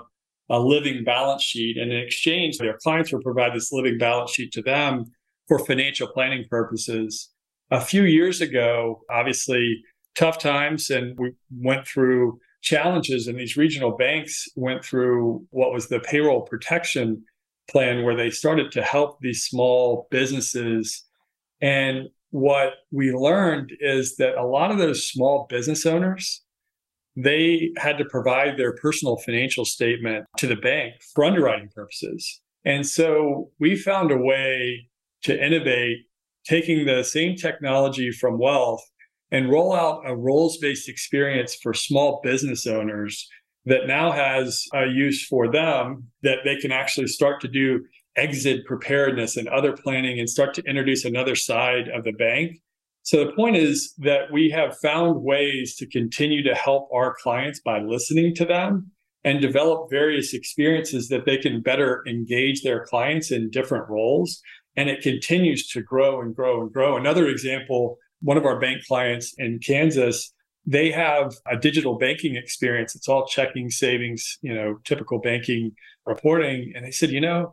a 0.50 0.60
living 0.60 1.02
balance 1.04 1.42
sheet. 1.42 1.76
And 1.76 1.92
in 1.92 1.98
exchange, 1.98 2.58
their 2.58 2.76
clients 2.76 3.12
would 3.12 3.22
provide 3.22 3.54
this 3.54 3.72
living 3.72 3.98
balance 3.98 4.32
sheet 4.32 4.52
to 4.52 4.62
them 4.62 5.06
for 5.48 5.58
financial 5.58 6.06
planning 6.06 6.44
purposes. 6.48 7.30
A 7.70 7.80
few 7.80 8.04
years 8.04 8.40
ago, 8.40 9.00
obviously, 9.10 9.82
tough 10.14 10.38
times, 10.38 10.90
and 10.90 11.18
we 11.18 11.32
went 11.50 11.86
through 11.86 12.38
challenges, 12.62 13.26
and 13.26 13.38
these 13.38 13.56
regional 13.56 13.96
banks 13.96 14.46
went 14.56 14.84
through 14.84 15.46
what 15.50 15.72
was 15.72 15.88
the 15.88 16.00
payroll 16.00 16.42
protection 16.42 17.24
plan, 17.68 18.04
where 18.04 18.16
they 18.16 18.30
started 18.30 18.70
to 18.72 18.82
help 18.82 19.18
these 19.20 19.42
small 19.42 20.06
businesses. 20.10 21.04
And 21.60 22.08
what 22.30 22.74
we 22.90 23.12
learned 23.12 23.72
is 23.80 24.16
that 24.16 24.36
a 24.36 24.46
lot 24.46 24.70
of 24.70 24.78
those 24.78 25.08
small 25.08 25.46
business 25.48 25.86
owners 25.86 26.44
they 27.16 27.72
had 27.76 27.98
to 27.98 28.04
provide 28.04 28.56
their 28.56 28.74
personal 28.74 29.16
financial 29.18 29.64
statement 29.64 30.24
to 30.38 30.46
the 30.46 30.56
bank 30.56 30.94
for 31.14 31.24
underwriting 31.24 31.68
purposes. 31.74 32.40
And 32.64 32.86
so 32.86 33.50
we 33.60 33.76
found 33.76 34.10
a 34.10 34.16
way 34.16 34.88
to 35.22 35.44
innovate, 35.44 35.98
taking 36.44 36.86
the 36.86 37.04
same 37.04 37.36
technology 37.36 38.10
from 38.10 38.38
wealth 38.38 38.82
and 39.30 39.50
roll 39.50 39.72
out 39.72 40.02
a 40.06 40.14
roles 40.14 40.58
based 40.58 40.88
experience 40.88 41.54
for 41.54 41.72
small 41.72 42.20
business 42.22 42.66
owners 42.66 43.28
that 43.66 43.86
now 43.86 44.12
has 44.12 44.64
a 44.74 44.86
use 44.86 45.26
for 45.26 45.50
them 45.50 46.04
that 46.22 46.38
they 46.44 46.56
can 46.56 46.70
actually 46.72 47.06
start 47.06 47.40
to 47.40 47.48
do 47.48 47.82
exit 48.16 48.64
preparedness 48.64 49.36
and 49.36 49.48
other 49.48 49.72
planning 49.72 50.18
and 50.18 50.30
start 50.30 50.54
to 50.54 50.62
introduce 50.62 51.04
another 51.04 51.34
side 51.34 51.88
of 51.88 52.04
the 52.04 52.12
bank 52.12 52.60
so 53.04 53.22
the 53.22 53.32
point 53.32 53.56
is 53.56 53.92
that 53.98 54.32
we 54.32 54.48
have 54.48 54.78
found 54.78 55.22
ways 55.22 55.76
to 55.76 55.86
continue 55.86 56.42
to 56.42 56.54
help 56.54 56.88
our 56.92 57.14
clients 57.22 57.60
by 57.60 57.80
listening 57.80 58.34
to 58.36 58.46
them 58.46 58.90
and 59.24 59.42
develop 59.42 59.90
various 59.90 60.32
experiences 60.32 61.08
that 61.08 61.26
they 61.26 61.36
can 61.36 61.60
better 61.60 62.02
engage 62.08 62.62
their 62.62 62.86
clients 62.86 63.30
in 63.30 63.50
different 63.50 63.90
roles. 63.90 64.40
And 64.74 64.88
it 64.88 65.02
continues 65.02 65.68
to 65.68 65.82
grow 65.82 66.22
and 66.22 66.34
grow 66.34 66.62
and 66.62 66.72
grow. 66.72 66.96
Another 66.96 67.28
example, 67.28 67.98
one 68.22 68.38
of 68.38 68.46
our 68.46 68.58
bank 68.58 68.86
clients 68.86 69.34
in 69.36 69.58
Kansas, 69.58 70.32
they 70.66 70.90
have 70.90 71.34
a 71.46 71.58
digital 71.58 71.98
banking 71.98 72.36
experience. 72.36 72.94
It's 72.94 73.08
all 73.08 73.26
checking, 73.26 73.68
savings, 73.68 74.38
you 74.40 74.54
know, 74.54 74.78
typical 74.84 75.18
banking 75.18 75.72
reporting. 76.06 76.72
And 76.74 76.86
they 76.86 76.90
said, 76.90 77.10
you 77.10 77.20
know, 77.20 77.52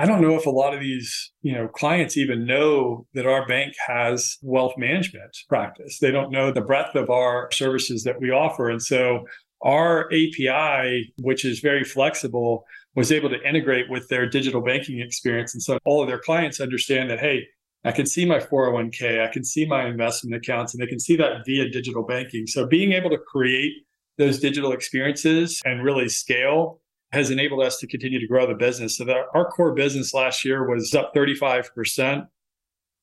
I 0.00 0.06
don't 0.06 0.22
know 0.22 0.36
if 0.36 0.46
a 0.46 0.50
lot 0.50 0.74
of 0.74 0.80
these, 0.80 1.32
you 1.42 1.52
know, 1.52 1.66
clients 1.66 2.16
even 2.16 2.46
know 2.46 3.06
that 3.14 3.26
our 3.26 3.44
bank 3.46 3.74
has 3.86 4.36
wealth 4.42 4.74
management 4.76 5.36
practice. 5.48 5.98
They 5.98 6.12
don't 6.12 6.30
know 6.30 6.52
the 6.52 6.60
breadth 6.60 6.94
of 6.94 7.10
our 7.10 7.50
services 7.50 8.04
that 8.04 8.20
we 8.20 8.30
offer. 8.30 8.70
And 8.70 8.80
so 8.80 9.24
our 9.62 10.06
API, 10.06 11.12
which 11.20 11.44
is 11.44 11.58
very 11.58 11.82
flexible, 11.82 12.64
was 12.94 13.10
able 13.10 13.28
to 13.30 13.42
integrate 13.42 13.90
with 13.90 14.08
their 14.08 14.28
digital 14.28 14.62
banking 14.62 15.00
experience. 15.00 15.52
And 15.52 15.62
so 15.62 15.78
all 15.84 16.00
of 16.00 16.08
their 16.08 16.20
clients 16.20 16.60
understand 16.60 17.10
that, 17.10 17.18
hey, 17.18 17.46
I 17.84 17.90
can 17.90 18.06
see 18.06 18.24
my 18.24 18.38
401k, 18.38 19.26
I 19.26 19.32
can 19.32 19.42
see 19.44 19.66
my 19.66 19.86
investment 19.86 20.36
accounts, 20.36 20.74
and 20.74 20.82
they 20.82 20.86
can 20.86 21.00
see 21.00 21.16
that 21.16 21.44
via 21.44 21.68
digital 21.70 22.04
banking. 22.04 22.46
So 22.46 22.66
being 22.66 22.92
able 22.92 23.10
to 23.10 23.18
create 23.18 23.72
those 24.16 24.38
digital 24.38 24.72
experiences 24.72 25.60
and 25.64 25.82
really 25.82 26.08
scale 26.08 26.80
has 27.12 27.30
enabled 27.30 27.62
us 27.64 27.78
to 27.78 27.86
continue 27.86 28.20
to 28.20 28.26
grow 28.26 28.46
the 28.46 28.54
business. 28.54 28.98
So 28.98 29.04
that 29.04 29.16
our 29.34 29.50
core 29.50 29.74
business 29.74 30.12
last 30.14 30.44
year 30.44 30.68
was 30.68 30.94
up 30.94 31.14
35%. 31.14 32.26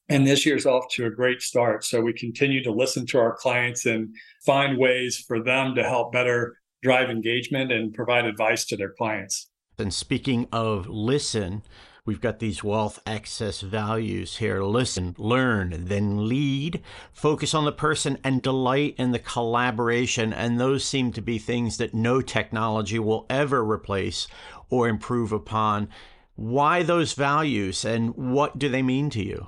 And 0.07 0.27
this 0.27 0.45
year's 0.45 0.67
off 0.67 0.85
to 0.91 1.07
a 1.07 1.09
great 1.09 1.41
start. 1.41 1.83
So 1.83 2.01
we 2.01 2.13
continue 2.13 2.63
to 2.63 2.71
listen 2.71 3.07
to 3.07 3.17
our 3.17 3.35
clients 3.35 3.87
and 3.87 4.09
find 4.45 4.77
ways 4.77 5.17
for 5.17 5.41
them 5.41 5.73
to 5.75 5.83
help 5.83 6.13
better 6.13 6.57
drive 6.83 7.09
engagement 7.09 7.71
and 7.71 7.91
provide 7.91 8.25
advice 8.25 8.65
to 8.65 8.77
their 8.77 8.91
clients. 8.91 9.49
And 9.79 9.91
speaking 9.91 10.47
of 10.51 10.87
listen, 10.87 11.63
We've 12.05 12.21
got 12.21 12.37
these 12.37 12.63
wealth 12.63 12.99
access 13.07 13.61
values 13.61 14.37
here 14.37 14.61
listen, 14.61 15.15
learn, 15.17 15.85
then 15.85 16.29
lead, 16.29 16.81
focus 17.11 17.55
on 17.55 17.65
the 17.65 17.71
person, 17.71 18.19
and 18.23 18.43
delight 18.43 18.93
in 18.99 19.11
the 19.11 19.17
collaboration. 19.17 20.31
And 20.31 20.59
those 20.59 20.85
seem 20.85 21.11
to 21.13 21.21
be 21.21 21.39
things 21.39 21.77
that 21.77 21.95
no 21.95 22.21
technology 22.21 22.99
will 22.99 23.25
ever 23.27 23.65
replace 23.65 24.27
or 24.69 24.87
improve 24.87 25.31
upon. 25.31 25.89
Why 26.35 26.83
those 26.83 27.13
values 27.13 27.83
and 27.83 28.15
what 28.15 28.59
do 28.59 28.69
they 28.69 28.83
mean 28.83 29.09
to 29.11 29.23
you? 29.23 29.47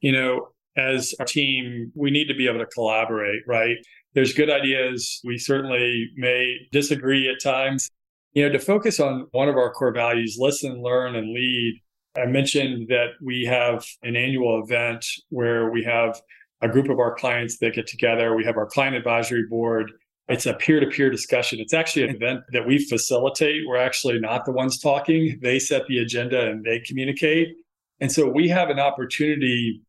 You 0.00 0.12
know, 0.12 0.48
as 0.76 1.14
a 1.20 1.24
team, 1.24 1.92
we 1.94 2.10
need 2.10 2.26
to 2.26 2.34
be 2.34 2.48
able 2.48 2.58
to 2.58 2.66
collaborate, 2.66 3.42
right? 3.46 3.76
There's 4.14 4.32
good 4.32 4.50
ideas. 4.50 5.20
We 5.22 5.38
certainly 5.38 6.08
may 6.16 6.56
disagree 6.72 7.28
at 7.28 7.40
times. 7.40 7.88
You 8.36 8.42
know, 8.42 8.52
to 8.52 8.58
focus 8.58 9.00
on 9.00 9.28
one 9.30 9.48
of 9.48 9.56
our 9.56 9.72
core 9.72 9.94
values, 9.94 10.36
listen, 10.38 10.82
learn, 10.82 11.16
and 11.16 11.32
lead. 11.32 11.80
I 12.18 12.26
mentioned 12.26 12.88
that 12.88 13.12
we 13.24 13.46
have 13.46 13.82
an 14.02 14.14
annual 14.14 14.62
event 14.62 15.06
where 15.30 15.70
we 15.70 15.82
have 15.84 16.20
a 16.60 16.68
group 16.68 16.90
of 16.90 16.98
our 16.98 17.14
clients 17.14 17.56
that 17.60 17.72
get 17.72 17.86
together. 17.86 18.36
We 18.36 18.44
have 18.44 18.58
our 18.58 18.66
client 18.66 18.94
advisory 18.94 19.46
board. 19.48 19.90
It's 20.28 20.44
a 20.44 20.52
peer 20.52 20.80
to 20.80 20.86
peer 20.86 21.08
discussion. 21.08 21.60
It's 21.60 21.72
actually 21.72 22.10
an 22.10 22.16
event 22.16 22.40
that 22.52 22.66
we 22.66 22.76
facilitate. 22.84 23.66
We're 23.66 23.78
actually 23.78 24.20
not 24.20 24.44
the 24.44 24.52
ones 24.52 24.78
talking. 24.78 25.38
They 25.40 25.58
set 25.58 25.86
the 25.86 26.00
agenda 26.00 26.50
and 26.50 26.62
they 26.62 26.80
communicate. 26.80 27.56
And 28.02 28.12
so 28.12 28.28
we 28.28 28.48
have 28.48 28.68
an 28.68 28.78
opportunity 28.78 29.80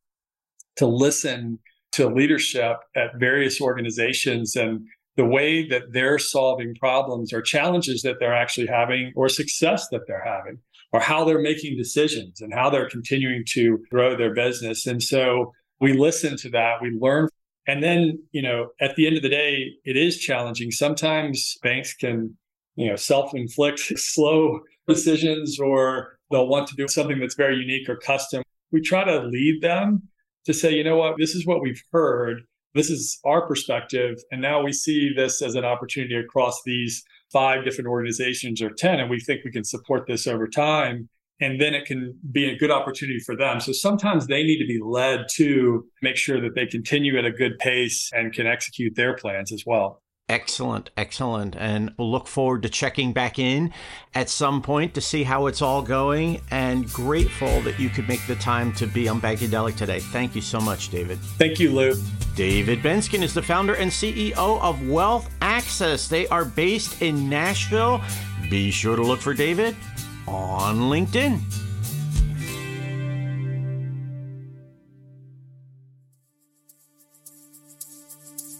to 0.77 0.85
listen 0.87 1.59
to 1.91 2.07
leadership 2.07 2.77
at 2.95 3.17
various 3.17 3.59
organizations 3.59 4.55
and 4.55 4.87
the 5.17 5.25
way 5.25 5.67
that 5.67 5.91
they're 5.91 6.19
solving 6.19 6.75
problems 6.75 7.33
or 7.33 7.41
challenges 7.41 8.03
that 8.03 8.17
they're 8.19 8.35
actually 8.35 8.67
having 8.67 9.11
or 9.15 9.27
success 9.27 9.87
that 9.89 10.01
they're 10.07 10.23
having 10.23 10.59
or 10.93 10.99
how 10.99 11.25
they're 11.25 11.41
making 11.41 11.75
decisions 11.75 12.39
and 12.39 12.53
how 12.53 12.69
they're 12.69 12.89
continuing 12.89 13.43
to 13.49 13.79
grow 13.91 14.15
their 14.15 14.33
business. 14.33 14.85
And 14.85 15.01
so 15.01 15.51
we 15.81 15.93
listen 15.93 16.37
to 16.37 16.49
that, 16.51 16.81
we 16.81 16.91
learn. 16.91 17.29
And 17.67 17.83
then, 17.83 18.19
you 18.31 18.41
know, 18.41 18.69
at 18.79 18.95
the 18.95 19.07
end 19.07 19.17
of 19.17 19.23
the 19.23 19.29
day, 19.29 19.71
it 19.83 19.97
is 19.97 20.19
challenging. 20.19 20.71
Sometimes 20.71 21.57
banks 21.61 21.93
can, 21.93 22.37
you 22.75 22.87
know, 22.87 22.95
self 22.95 23.33
inflict 23.33 23.79
slow 23.97 24.61
decisions 24.87 25.59
or 25.59 26.17
they'll 26.31 26.47
want 26.47 26.67
to 26.67 26.75
do 26.75 26.87
something 26.87 27.19
that's 27.19 27.35
very 27.35 27.57
unique 27.57 27.89
or 27.89 27.97
custom. 27.97 28.43
We 28.71 28.81
try 28.81 29.03
to 29.03 29.23
lead 29.23 29.61
them 29.61 30.03
to 30.45 30.53
say, 30.53 30.73
you 30.73 30.83
know 30.83 30.95
what, 30.95 31.15
this 31.17 31.35
is 31.35 31.45
what 31.45 31.61
we've 31.61 31.81
heard. 31.91 32.43
This 32.77 32.89
is 32.89 33.19
our 33.25 33.47
perspective. 33.47 34.17
And 34.31 34.41
now 34.41 34.61
we 34.61 34.71
see 34.71 35.11
this 35.15 35.41
as 35.41 35.55
an 35.55 35.65
opportunity 35.65 36.15
across 36.15 36.61
these 36.65 37.03
five 37.33 37.65
different 37.65 37.89
organizations 37.89 38.61
or 38.61 38.69
10, 38.69 38.99
and 38.99 39.09
we 39.09 39.19
think 39.19 39.43
we 39.43 39.51
can 39.51 39.63
support 39.63 40.05
this 40.07 40.27
over 40.27 40.47
time. 40.47 41.09
And 41.39 41.61
then 41.61 41.73
it 41.75 41.85
can 41.85 42.17
be 42.31 42.49
a 42.49 42.57
good 42.57 42.71
opportunity 42.71 43.19
for 43.19 43.35
them. 43.35 43.59
So 43.59 43.71
sometimes 43.71 44.25
they 44.25 44.43
need 44.43 44.59
to 44.59 44.65
be 44.65 44.79
led 44.83 45.25
to 45.35 45.85
make 46.01 46.15
sure 46.15 46.41
that 46.41 46.55
they 46.55 46.65
continue 46.65 47.17
at 47.17 47.25
a 47.25 47.31
good 47.31 47.59
pace 47.59 48.09
and 48.13 48.33
can 48.33 48.47
execute 48.47 48.95
their 48.95 49.15
plans 49.15 49.51
as 49.51 49.63
well. 49.65 50.01
Excellent, 50.29 50.89
excellent. 50.97 51.55
And 51.57 51.93
we'll 51.97 52.11
look 52.11 52.27
forward 52.27 52.63
to 52.63 52.69
checking 52.69 53.13
back 53.13 53.39
in 53.39 53.71
at 54.13 54.27
some 54.29 54.61
point 54.61 54.93
to 54.95 55.01
see 55.01 55.23
how 55.23 55.47
it's 55.47 55.61
all 55.61 55.81
going. 55.81 56.41
And 56.51 56.91
grateful 56.91 57.61
that 57.61 57.79
you 57.79 57.89
could 57.89 58.09
make 58.09 58.25
the 58.27 58.35
time 58.35 58.73
to 58.73 58.87
be 58.87 59.07
on 59.07 59.21
Bankadelic 59.21 59.77
today. 59.77 60.01
Thank 60.01 60.35
you 60.35 60.41
so 60.41 60.59
much, 60.59 60.89
David. 60.89 61.19
Thank 61.37 61.59
you, 61.59 61.71
Lou. 61.71 61.93
David 62.35 62.79
Benskin 62.79 63.23
is 63.23 63.33
the 63.33 63.41
founder 63.41 63.75
and 63.75 63.89
CEO 63.89 64.61
of 64.61 64.85
Wealth 64.85 65.33
Access. 65.41 66.09
They 66.09 66.27
are 66.27 66.43
based 66.43 67.01
in 67.01 67.29
Nashville. 67.29 68.01
Be 68.49 68.69
sure 68.69 68.97
to 68.97 69.01
look 69.01 69.21
for 69.21 69.33
David 69.33 69.77
on 70.27 70.75
LinkedIn. 70.89 71.66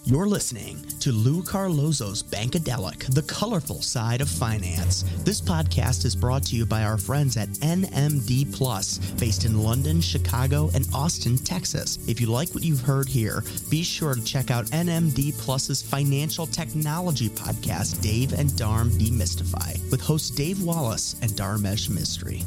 You're 0.08 0.26
listening 0.26 0.80
to 1.00 1.12
Lou 1.12 1.42
Carlozo's 1.42 2.22
Bankadelic, 2.22 3.14
the 3.14 3.24
colorful 3.24 3.82
side 3.82 4.22
of 4.22 4.28
finance. 4.30 5.04
This 5.18 5.38
podcast 5.38 6.06
is 6.06 6.16
brought 6.16 6.44
to 6.44 6.56
you 6.56 6.64
by 6.64 6.82
our 6.82 6.96
friends 6.96 7.36
at 7.36 7.50
NMD 7.60 8.50
Plus, 8.50 8.96
based 9.20 9.44
in 9.44 9.62
London, 9.62 10.00
Chicago, 10.00 10.70
and 10.72 10.88
Austin, 10.94 11.36
Texas. 11.36 11.98
If 12.08 12.22
you 12.22 12.28
like 12.28 12.54
what 12.54 12.64
you've 12.64 12.80
heard 12.80 13.06
here, 13.06 13.44
be 13.68 13.82
sure 13.82 14.14
to 14.14 14.24
check 14.24 14.50
out 14.50 14.64
NMD 14.68 15.36
Plus's 15.36 15.82
financial 15.82 16.46
technology 16.46 17.28
podcast, 17.28 18.00
Dave 18.00 18.32
and 18.32 18.48
Dharm 18.52 18.88
Demystify, 18.92 19.78
with 19.90 20.00
hosts 20.00 20.30
Dave 20.30 20.62
Wallace 20.62 21.16
and 21.20 21.32
Dharmesh 21.32 21.90
Mistry. 21.90 22.46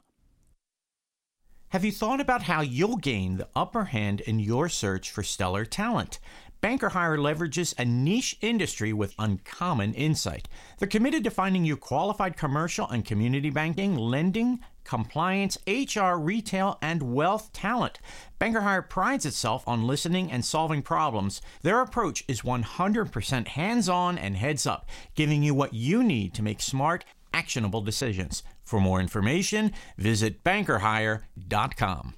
Have 1.71 1.85
you 1.85 1.93
thought 1.93 2.19
about 2.19 2.43
how 2.43 2.59
you'll 2.59 2.97
gain 2.97 3.37
the 3.37 3.47
upper 3.55 3.85
hand 3.85 4.19
in 4.19 4.41
your 4.41 4.67
search 4.67 5.09
for 5.09 5.23
stellar 5.23 5.63
talent? 5.63 6.19
Banker 6.59 6.89
Hire 6.89 7.17
leverages 7.17 7.73
a 7.77 7.85
niche 7.85 8.37
industry 8.41 8.91
with 8.91 9.15
uncommon 9.17 9.93
insight. 9.93 10.49
They're 10.77 10.87
committed 10.89 11.23
to 11.23 11.31
finding 11.31 11.63
you 11.63 11.77
qualified 11.77 12.35
commercial 12.35 12.89
and 12.89 13.05
community 13.05 13.49
banking, 13.49 13.95
lending, 13.95 14.59
compliance, 14.83 15.57
HR, 15.65 16.15
retail, 16.15 16.77
and 16.81 17.13
wealth 17.13 17.53
talent. 17.53 17.99
Banker 18.37 18.59
Hire 18.59 18.81
prides 18.81 19.25
itself 19.25 19.65
on 19.65 19.87
listening 19.87 20.29
and 20.29 20.43
solving 20.43 20.81
problems. 20.81 21.41
Their 21.61 21.79
approach 21.79 22.25
is 22.27 22.41
100% 22.41 23.47
hands 23.47 23.87
on 23.87 24.17
and 24.17 24.35
heads 24.35 24.67
up, 24.67 24.89
giving 25.15 25.41
you 25.41 25.53
what 25.53 25.73
you 25.73 26.03
need 26.03 26.33
to 26.33 26.43
make 26.43 26.59
smart, 26.61 27.05
actionable 27.33 27.79
decisions. 27.79 28.43
For 28.71 28.79
more 28.79 29.01
information, 29.01 29.73
visit 29.97 30.45
bankerhire.com. 30.45 32.15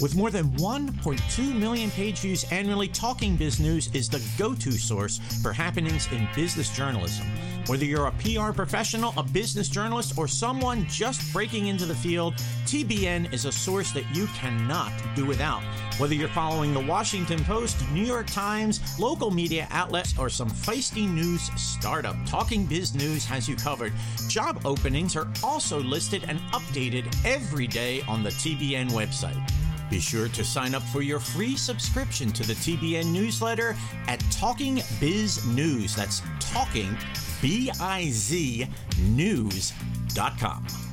With 0.00 0.14
more 0.14 0.30
than 0.30 0.50
1.2 0.58 1.58
million 1.58 1.90
page 1.90 2.20
views 2.20 2.44
annually, 2.52 2.86
Talking 2.86 3.34
Biz 3.34 3.58
News 3.58 3.90
is 3.94 4.08
the 4.08 4.22
go 4.38 4.54
to 4.54 4.70
source 4.70 5.18
for 5.42 5.52
happenings 5.52 6.06
in 6.12 6.28
business 6.36 6.70
journalism. 6.70 7.26
Whether 7.66 7.84
you're 7.84 8.06
a 8.06 8.12
PR 8.12 8.52
professional, 8.52 9.12
a 9.16 9.24
business 9.24 9.68
journalist, 9.68 10.16
or 10.16 10.28
someone 10.28 10.86
just 10.86 11.32
breaking 11.32 11.66
into 11.66 11.84
the 11.84 11.96
field, 11.96 12.34
TBN 12.64 13.32
is 13.32 13.44
a 13.44 13.50
source 13.50 13.90
that 13.90 14.04
you 14.14 14.26
cannot 14.28 14.92
do 15.16 15.26
without. 15.26 15.62
Whether 15.98 16.14
you're 16.14 16.28
following 16.28 16.72
the 16.72 16.80
Washington 16.80 17.44
Post, 17.44 17.76
New 17.90 18.04
York 18.04 18.28
Times, 18.28 18.80
local 19.00 19.32
media 19.32 19.66
outlets, 19.72 20.16
or 20.16 20.30
some 20.30 20.48
feisty 20.48 21.12
news 21.12 21.50
startup, 21.56 22.14
Talking 22.24 22.66
Biz 22.66 22.94
News 22.94 23.24
has 23.24 23.48
you 23.48 23.56
covered. 23.56 23.92
Job 24.28 24.60
openings 24.64 25.16
are 25.16 25.26
also 25.42 25.80
listed 25.82 26.24
and 26.28 26.38
updated 26.52 27.12
every 27.24 27.66
day 27.66 28.02
on 28.02 28.22
the 28.22 28.30
TBN 28.30 28.90
website. 28.90 29.44
Be 29.90 30.00
sure 30.00 30.28
to 30.28 30.44
sign 30.44 30.74
up 30.74 30.82
for 30.82 31.02
your 31.02 31.18
free 31.18 31.56
subscription 31.56 32.30
to 32.32 32.42
the 32.46 32.52
TBN 32.54 33.06
newsletter 33.06 33.76
at 34.06 34.20
Talking 34.30 34.82
Biz 35.00 35.46
News. 35.46 35.94
That's 35.94 36.22
Talking 36.40 36.96
B 37.40 37.70
I 37.80 38.10
Z 38.10 38.66
News.com. 38.98 40.87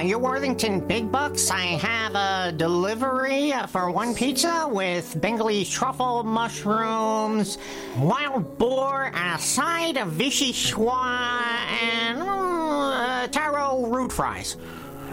Uh, 0.00 0.02
your 0.02 0.18
Worthington 0.18 0.80
Big 0.80 1.12
Bucks. 1.12 1.50
I 1.50 1.76
have 1.76 2.14
a 2.14 2.52
delivery 2.56 3.52
for 3.68 3.90
one 3.90 4.14
pizza 4.14 4.66
with 4.66 5.20
Bengali 5.20 5.62
truffle 5.62 6.22
mushrooms, 6.22 7.58
wild 7.98 8.56
boar, 8.56 9.12
and 9.14 9.38
a 9.38 9.42
side 9.42 9.98
of 9.98 10.12
vichyssoise, 10.12 11.66
and 11.82 12.22
uh, 12.22 13.28
taro 13.28 13.84
root 13.88 14.10
fries. 14.10 14.56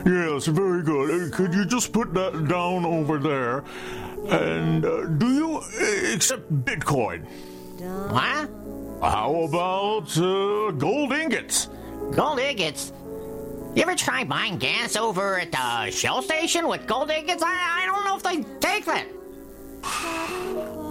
Yes, 0.05 0.45
very 0.45 0.83
good. 0.83 1.09
Uh, 1.33 1.35
Could 1.35 1.53
you 1.53 1.65
just 1.65 1.91
put 1.91 2.13
that 2.13 2.47
down 2.47 2.85
over 2.85 3.17
there? 3.17 3.65
And 4.29 4.85
uh, 4.85 5.05
do 5.05 5.33
you 5.33 5.57
uh, 5.57 6.13
accept 6.13 6.49
Bitcoin? 6.63 7.25
What? 8.09 8.49
How 9.01 9.35
about 9.49 10.17
uh, 10.17 10.71
gold 10.71 11.11
ingots? 11.11 11.67
Gold 12.11 12.39
ingots? 12.39 12.93
You 13.77 13.83
ever 13.83 13.93
try 13.93 14.23
buying 14.23 14.57
gas 14.57 14.95
over 14.95 15.39
at 15.39 15.51
the 15.51 15.91
Shell 15.91 16.23
station 16.23 16.67
with 16.67 16.87
gold 16.87 17.11
ingots? 17.11 17.43
I, 17.43 17.83
I 17.83 17.85
don't 17.85 18.05
know 18.05 18.17
if 18.17 18.23
they 18.23 18.41
take 18.59 18.85
that. 18.85 19.05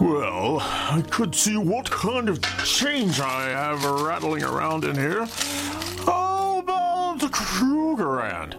Well, 0.01 0.59
I 0.61 1.03
could 1.11 1.35
see 1.35 1.57
what 1.57 1.91
kind 1.91 2.29
of 2.29 2.41
change 2.65 3.19
I 3.19 3.49
have 3.49 3.85
rattling 3.85 4.45
around 4.45 4.85
in 4.85 4.95
here. 4.95 5.25
How 6.05 6.61
about 6.61 7.19
the 7.19 7.27
Krugerrand? 7.27 8.55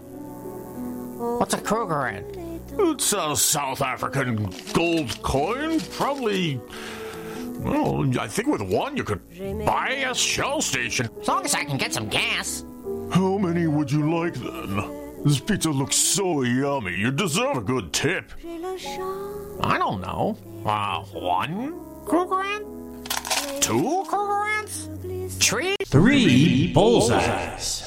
What's 1.40 1.54
a 1.54 1.60
Krugerrand? 1.60 2.60
It's 2.78 3.13
a 3.13 3.34
South 3.34 3.82
African 3.82 4.54
gold 4.74 5.24
coin. 5.24 5.80
Probably. 5.80 6.60
Well, 7.60 8.20
I 8.20 8.28
think 8.28 8.50
with 8.50 8.62
one 8.62 8.98
you 8.98 9.06
could 9.06 9.22
buy 9.66 10.06
a 10.06 10.13
Shell 10.13 10.60
station. 10.60 11.08
As 11.22 11.30
long 11.30 11.46
as 11.46 11.56
I 11.56 11.63
can 11.63 11.78
get 11.78 11.94
some 11.94 12.10
gas. 12.10 12.66
How 13.12 13.38
many 13.38 13.67
would 13.67 13.91
you 13.91 14.12
like 14.13 14.34
then? 14.36 15.24
This 15.24 15.39
pizza 15.39 15.70
looks 15.72 15.96
so 15.96 16.43
yummy. 16.43 16.96
You 16.96 17.12
deserve 17.12 17.58
a 17.58 17.62
good 17.62 17.93
tip. 17.93 18.32
I 19.62 19.78
don't 19.78 20.02
know. 20.02 20.38
Uh, 20.65 21.02
one 21.04 21.74
Krugerrand? 22.06 23.10
Two 23.62 24.04
Krugerrands? 24.08 25.32
Three? 25.41 25.76
Three 25.86 26.74
bullseyes. 26.74 27.84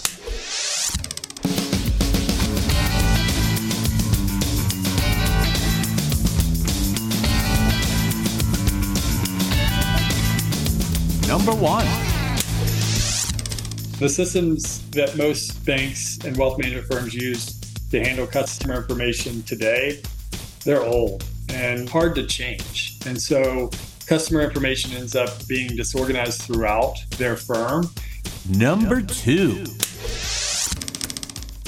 Number 11.28 11.52
one. 11.54 12.09
The 14.00 14.08
systems 14.08 14.80
that 14.92 15.14
most 15.18 15.62
banks 15.66 16.16
and 16.24 16.34
wealth 16.34 16.58
management 16.58 16.86
firms 16.90 17.12
use 17.12 17.60
to 17.90 18.02
handle 18.02 18.26
customer 18.26 18.76
information 18.76 19.42
today, 19.42 20.00
they're 20.64 20.82
old 20.82 21.22
and 21.50 21.86
hard 21.86 22.14
to 22.14 22.26
change. 22.26 22.96
And 23.04 23.20
so 23.20 23.68
customer 24.06 24.40
information 24.40 24.96
ends 24.96 25.14
up 25.16 25.46
being 25.48 25.76
disorganized 25.76 26.40
throughout 26.40 26.96
their 27.18 27.36
firm. 27.36 27.90
Number 28.48 29.02
two. 29.02 29.66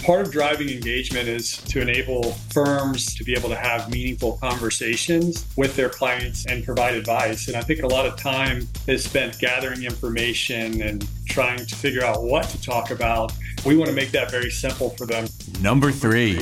Part 0.02 0.22
of 0.22 0.32
driving 0.32 0.68
engagement 0.68 1.28
is 1.28 1.58
to 1.58 1.80
enable 1.80 2.32
firms 2.50 3.14
to 3.14 3.22
be 3.22 3.34
able 3.34 3.48
to 3.50 3.54
have 3.54 3.88
meaningful 3.88 4.36
conversations 4.38 5.46
with 5.56 5.76
their 5.76 5.88
clients 5.88 6.44
and 6.46 6.64
provide 6.64 6.94
advice. 6.94 7.46
And 7.46 7.56
I 7.56 7.60
think 7.60 7.84
a 7.84 7.86
lot 7.86 8.04
of 8.04 8.16
time 8.16 8.66
is 8.88 9.04
spent 9.04 9.38
gathering 9.38 9.84
information 9.84 10.82
and 10.82 11.06
trying 11.28 11.64
to 11.64 11.74
figure 11.76 12.02
out 12.02 12.24
what 12.24 12.48
to 12.48 12.60
talk 12.60 12.90
about. 12.90 13.32
We 13.64 13.76
want 13.76 13.90
to 13.90 13.94
make 13.94 14.10
that 14.10 14.28
very 14.28 14.50
simple 14.50 14.90
for 14.90 15.06
them. 15.06 15.28
Number 15.60 15.92
three. 15.92 16.38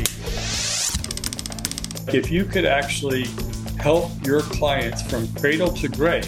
If 2.17 2.31
you 2.31 2.47
could 2.47 2.65
actually 2.65 3.27
help 3.79 4.11
your 4.27 4.41
clients 4.41 5.03
from 5.03 5.31
cradle 5.35 5.71
to 5.75 5.89
grave 5.89 6.27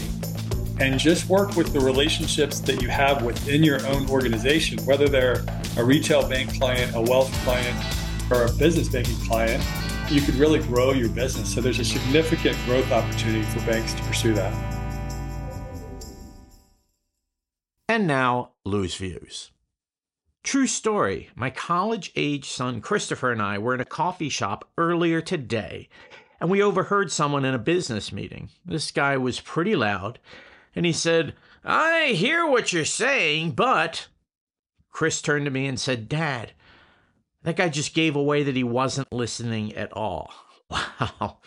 and 0.82 1.00
just 1.00 1.30
work 1.30 1.56
with 1.56 1.72
the 1.72 1.80
relationships 1.80 2.60
that 2.60 2.82
you 2.82 2.88
have 2.88 3.22
within 3.22 3.62
your 3.62 3.84
own 3.86 4.10
organization, 4.10 4.84
whether 4.84 5.08
they're 5.08 5.42
a 5.76 5.84
retail 5.84 6.28
bank 6.28 6.58
client, 6.58 6.94
a 6.94 7.00
wealth 7.00 7.32
client, 7.44 7.76
or 8.30 8.44
a 8.44 8.52
business 8.52 8.88
banking 8.88 9.16
client, 9.26 9.62
you 10.10 10.20
could 10.20 10.34
really 10.34 10.58
grow 10.58 10.92
your 10.92 11.08
business. 11.08 11.54
So 11.54 11.60
there's 11.60 11.78
a 11.78 11.84
significant 11.84 12.56
growth 12.66 12.90
opportunity 12.92 13.42
for 13.44 13.60
banks 13.60 13.94
to 13.94 14.02
pursue 14.02 14.34
that. 14.34 14.52
And 17.88 18.06
now, 18.06 18.52
Lou's 18.64 18.94
Views. 18.94 19.50
True 20.42 20.66
story. 20.66 21.30
My 21.34 21.50
college 21.50 22.12
age 22.16 22.50
son 22.50 22.80
Christopher 22.80 23.32
and 23.32 23.40
I 23.40 23.58
were 23.58 23.74
in 23.74 23.80
a 23.80 23.86
coffee 23.86 24.28
shop 24.28 24.68
earlier 24.76 25.20
today, 25.20 25.88
and 26.40 26.50
we 26.50 26.62
overheard 26.62 27.12
someone 27.12 27.44
in 27.44 27.54
a 27.54 27.58
business 27.58 28.12
meeting. 28.12 28.50
This 28.64 28.90
guy 28.90 29.16
was 29.16 29.40
pretty 29.40 29.76
loud, 29.76 30.18
and 30.74 30.84
he 30.84 30.92
said, 30.92 31.34
I 31.64 32.06
hear 32.16 32.46
what 32.46 32.72
you're 32.72 32.84
saying, 32.84 33.52
but. 33.52 34.08
Chris 34.92 35.20
turned 35.20 35.46
to 35.46 35.50
me 35.50 35.66
and 35.66 35.80
said, 35.80 36.08
Dad, 36.08 36.52
that 37.42 37.56
guy 37.56 37.68
just 37.68 37.94
gave 37.94 38.14
away 38.14 38.42
that 38.44 38.56
he 38.56 38.62
wasn't 38.62 39.12
listening 39.12 39.74
at 39.74 39.92
all. 39.92 40.32
Wow. 40.70 41.38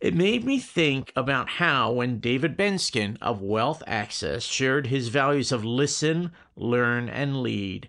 It 0.00 0.16
made 0.16 0.44
me 0.44 0.58
think 0.58 1.12
about 1.14 1.48
how, 1.48 1.92
when 1.92 2.18
David 2.18 2.56
Benskin 2.56 3.18
of 3.22 3.40
Wealth 3.40 3.84
Access 3.86 4.42
shared 4.42 4.88
his 4.88 5.10
values 5.10 5.52
of 5.52 5.64
listen, 5.64 6.32
learn, 6.56 7.08
and 7.08 7.40
lead, 7.40 7.88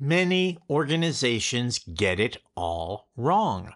many 0.00 0.58
organizations 0.70 1.80
get 1.80 2.18
it 2.18 2.38
all 2.56 3.10
wrong. 3.14 3.74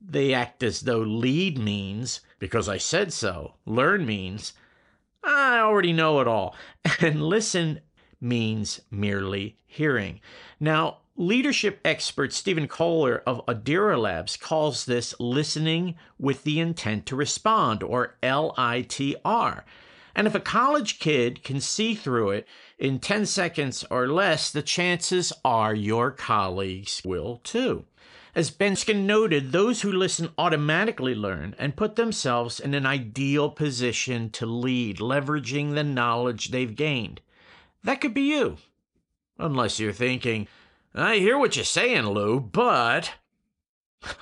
They 0.00 0.32
act 0.32 0.62
as 0.62 0.82
though 0.82 1.00
lead 1.00 1.58
means, 1.58 2.20
because 2.38 2.68
I 2.68 2.78
said 2.78 3.12
so, 3.12 3.54
learn 3.66 4.06
means, 4.06 4.52
I 5.24 5.58
already 5.58 5.92
know 5.92 6.20
it 6.20 6.28
all, 6.28 6.54
and 7.00 7.20
listen 7.20 7.80
means 8.20 8.80
merely 8.90 9.56
hearing. 9.66 10.20
Now, 10.58 10.98
leadership 11.16 11.80
expert 11.84 12.32
Stephen 12.32 12.68
Kohler 12.68 13.22
of 13.26 13.44
Adira 13.46 14.00
Labs 14.00 14.36
calls 14.36 14.84
this 14.84 15.14
listening 15.18 15.96
with 16.18 16.44
the 16.44 16.60
intent 16.60 17.06
to 17.06 17.16
respond, 17.16 17.82
or 17.82 18.16
LITR. 18.22 19.62
And 20.14 20.26
if 20.26 20.34
a 20.34 20.40
college 20.40 20.98
kid 20.98 21.44
can 21.44 21.60
see 21.60 21.94
through 21.94 22.30
it 22.30 22.48
in 22.78 22.98
10 22.98 23.26
seconds 23.26 23.84
or 23.90 24.08
less, 24.08 24.50
the 24.50 24.62
chances 24.62 25.32
are 25.44 25.74
your 25.74 26.10
colleagues 26.10 27.02
will 27.04 27.40
too. 27.44 27.84
As 28.34 28.50
Benskin 28.50 29.06
noted, 29.06 29.50
those 29.50 29.82
who 29.82 29.92
listen 29.92 30.30
automatically 30.38 31.14
learn 31.14 31.54
and 31.58 31.76
put 31.76 31.96
themselves 31.96 32.60
in 32.60 32.74
an 32.74 32.86
ideal 32.86 33.50
position 33.50 34.30
to 34.30 34.46
lead, 34.46 34.98
leveraging 34.98 35.74
the 35.74 35.82
knowledge 35.82 36.50
they've 36.50 36.76
gained. 36.76 37.20
That 37.84 38.00
could 38.00 38.14
be 38.14 38.22
you. 38.22 38.58
Unless 39.38 39.80
you're 39.80 39.92
thinking, 39.92 40.48
I 40.94 41.16
hear 41.16 41.38
what 41.38 41.56
you're 41.56 41.64
saying, 41.64 42.06
Lou, 42.06 42.40
but. 42.40 43.12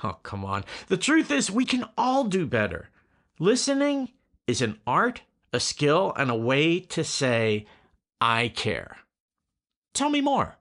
Oh, 0.03 0.19
come 0.25 0.45
on. 0.45 0.65
The 0.89 0.97
truth 0.97 1.31
is, 1.31 1.53
we 1.53 1.65
can 1.65 1.85
all 1.97 2.25
do 2.25 2.47
better. 2.47 2.91
Listening 3.39 4.09
is 4.49 4.61
an 4.61 4.81
art, 4.89 5.23
a 5.53 5.61
skill, 5.61 6.13
and 6.17 6.33
a 6.33 6.35
way 6.35 6.81
to 6.81 7.05
say, 7.05 7.65
I 8.21 8.49
care. 8.49 8.97
Tell 9.95 10.11
me 10.11 10.21
more. 10.21 10.57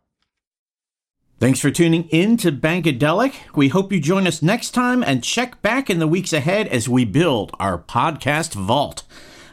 Thanks 1.39 1.60
for 1.60 1.69
tuning 1.69 2.07
in 2.10 2.38
to 2.38 2.51
Bankadelic. 2.51 3.36
We 3.55 3.67
hope 3.67 3.91
you 3.91 3.99
join 3.99 4.25
us 4.25 4.41
next 4.41 4.71
time 4.71 5.03
and 5.03 5.23
check 5.23 5.62
back 5.62 5.89
in 5.89 5.99
the 5.99 6.07
weeks 6.07 6.33
ahead 6.33 6.67
as 6.67 6.89
we 6.89 7.05
build 7.05 7.51
our 7.60 7.77
podcast 7.77 8.53
vault. 8.53 9.03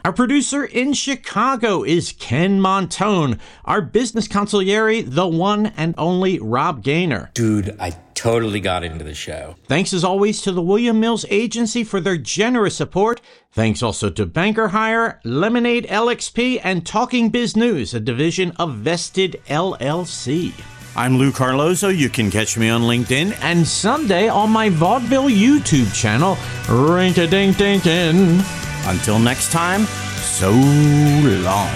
Our 0.05 0.13
producer 0.13 0.63
in 0.63 0.93
Chicago 0.93 1.83
is 1.83 2.11
Ken 2.11 2.59
Montone. 2.59 3.39
Our 3.63 3.81
business 3.81 4.27
consigliere, 4.27 5.03
the 5.03 5.27
one 5.27 5.73
and 5.75 5.95
only 5.97 6.37
Rob 6.37 6.83
Gaynor. 6.83 7.31
Dude, 7.33 7.75
I 7.79 7.89
totally 8.13 8.59
got 8.59 8.83
into 8.83 9.03
the 9.03 9.15
show. 9.15 9.55
Thanks 9.65 9.93
as 9.93 10.03
always 10.03 10.43
to 10.43 10.51
the 10.51 10.61
William 10.61 10.99
Mills 10.99 11.25
Agency 11.31 11.83
for 11.83 11.99
their 11.99 12.17
generous 12.17 12.75
support. 12.75 13.19
Thanks 13.51 13.81
also 13.81 14.11
to 14.11 14.27
Banker 14.27 14.67
Hire, 14.67 15.19
Lemonade 15.23 15.87
LXP, 15.87 16.61
and 16.63 16.85
Talking 16.85 17.29
Biz 17.29 17.55
News, 17.55 17.95
a 17.95 17.99
division 17.99 18.51
of 18.57 18.75
Vested 18.75 19.41
LLC. 19.47 20.53
I'm 20.95 21.17
Lou 21.17 21.31
Carlozo. 21.31 21.89
You 21.89 22.09
can 22.09 22.29
catch 22.29 22.59
me 22.59 22.69
on 22.69 22.83
LinkedIn 22.83 23.35
and 23.41 23.67
someday 23.67 24.27
on 24.27 24.51
my 24.51 24.69
vaudeville 24.69 25.29
YouTube 25.29 25.91
channel, 25.95 26.37
Rink 26.69 27.17
a 27.17 27.25
Dink 27.25 27.55
Dinkin. 27.55 28.74
Until 28.87 29.19
next 29.19 29.51
time, 29.51 29.85
so 29.85 30.51
long. 30.51 31.69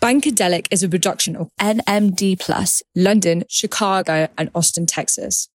Bankadelic 0.00 0.68
is 0.70 0.82
a 0.82 0.88
production 0.88 1.36
of 1.36 1.50
NMD 1.60 2.38
Plus, 2.40 2.82
London, 2.94 3.44
Chicago, 3.48 4.28
and 4.38 4.48
Austin, 4.54 4.86
Texas. 4.86 5.48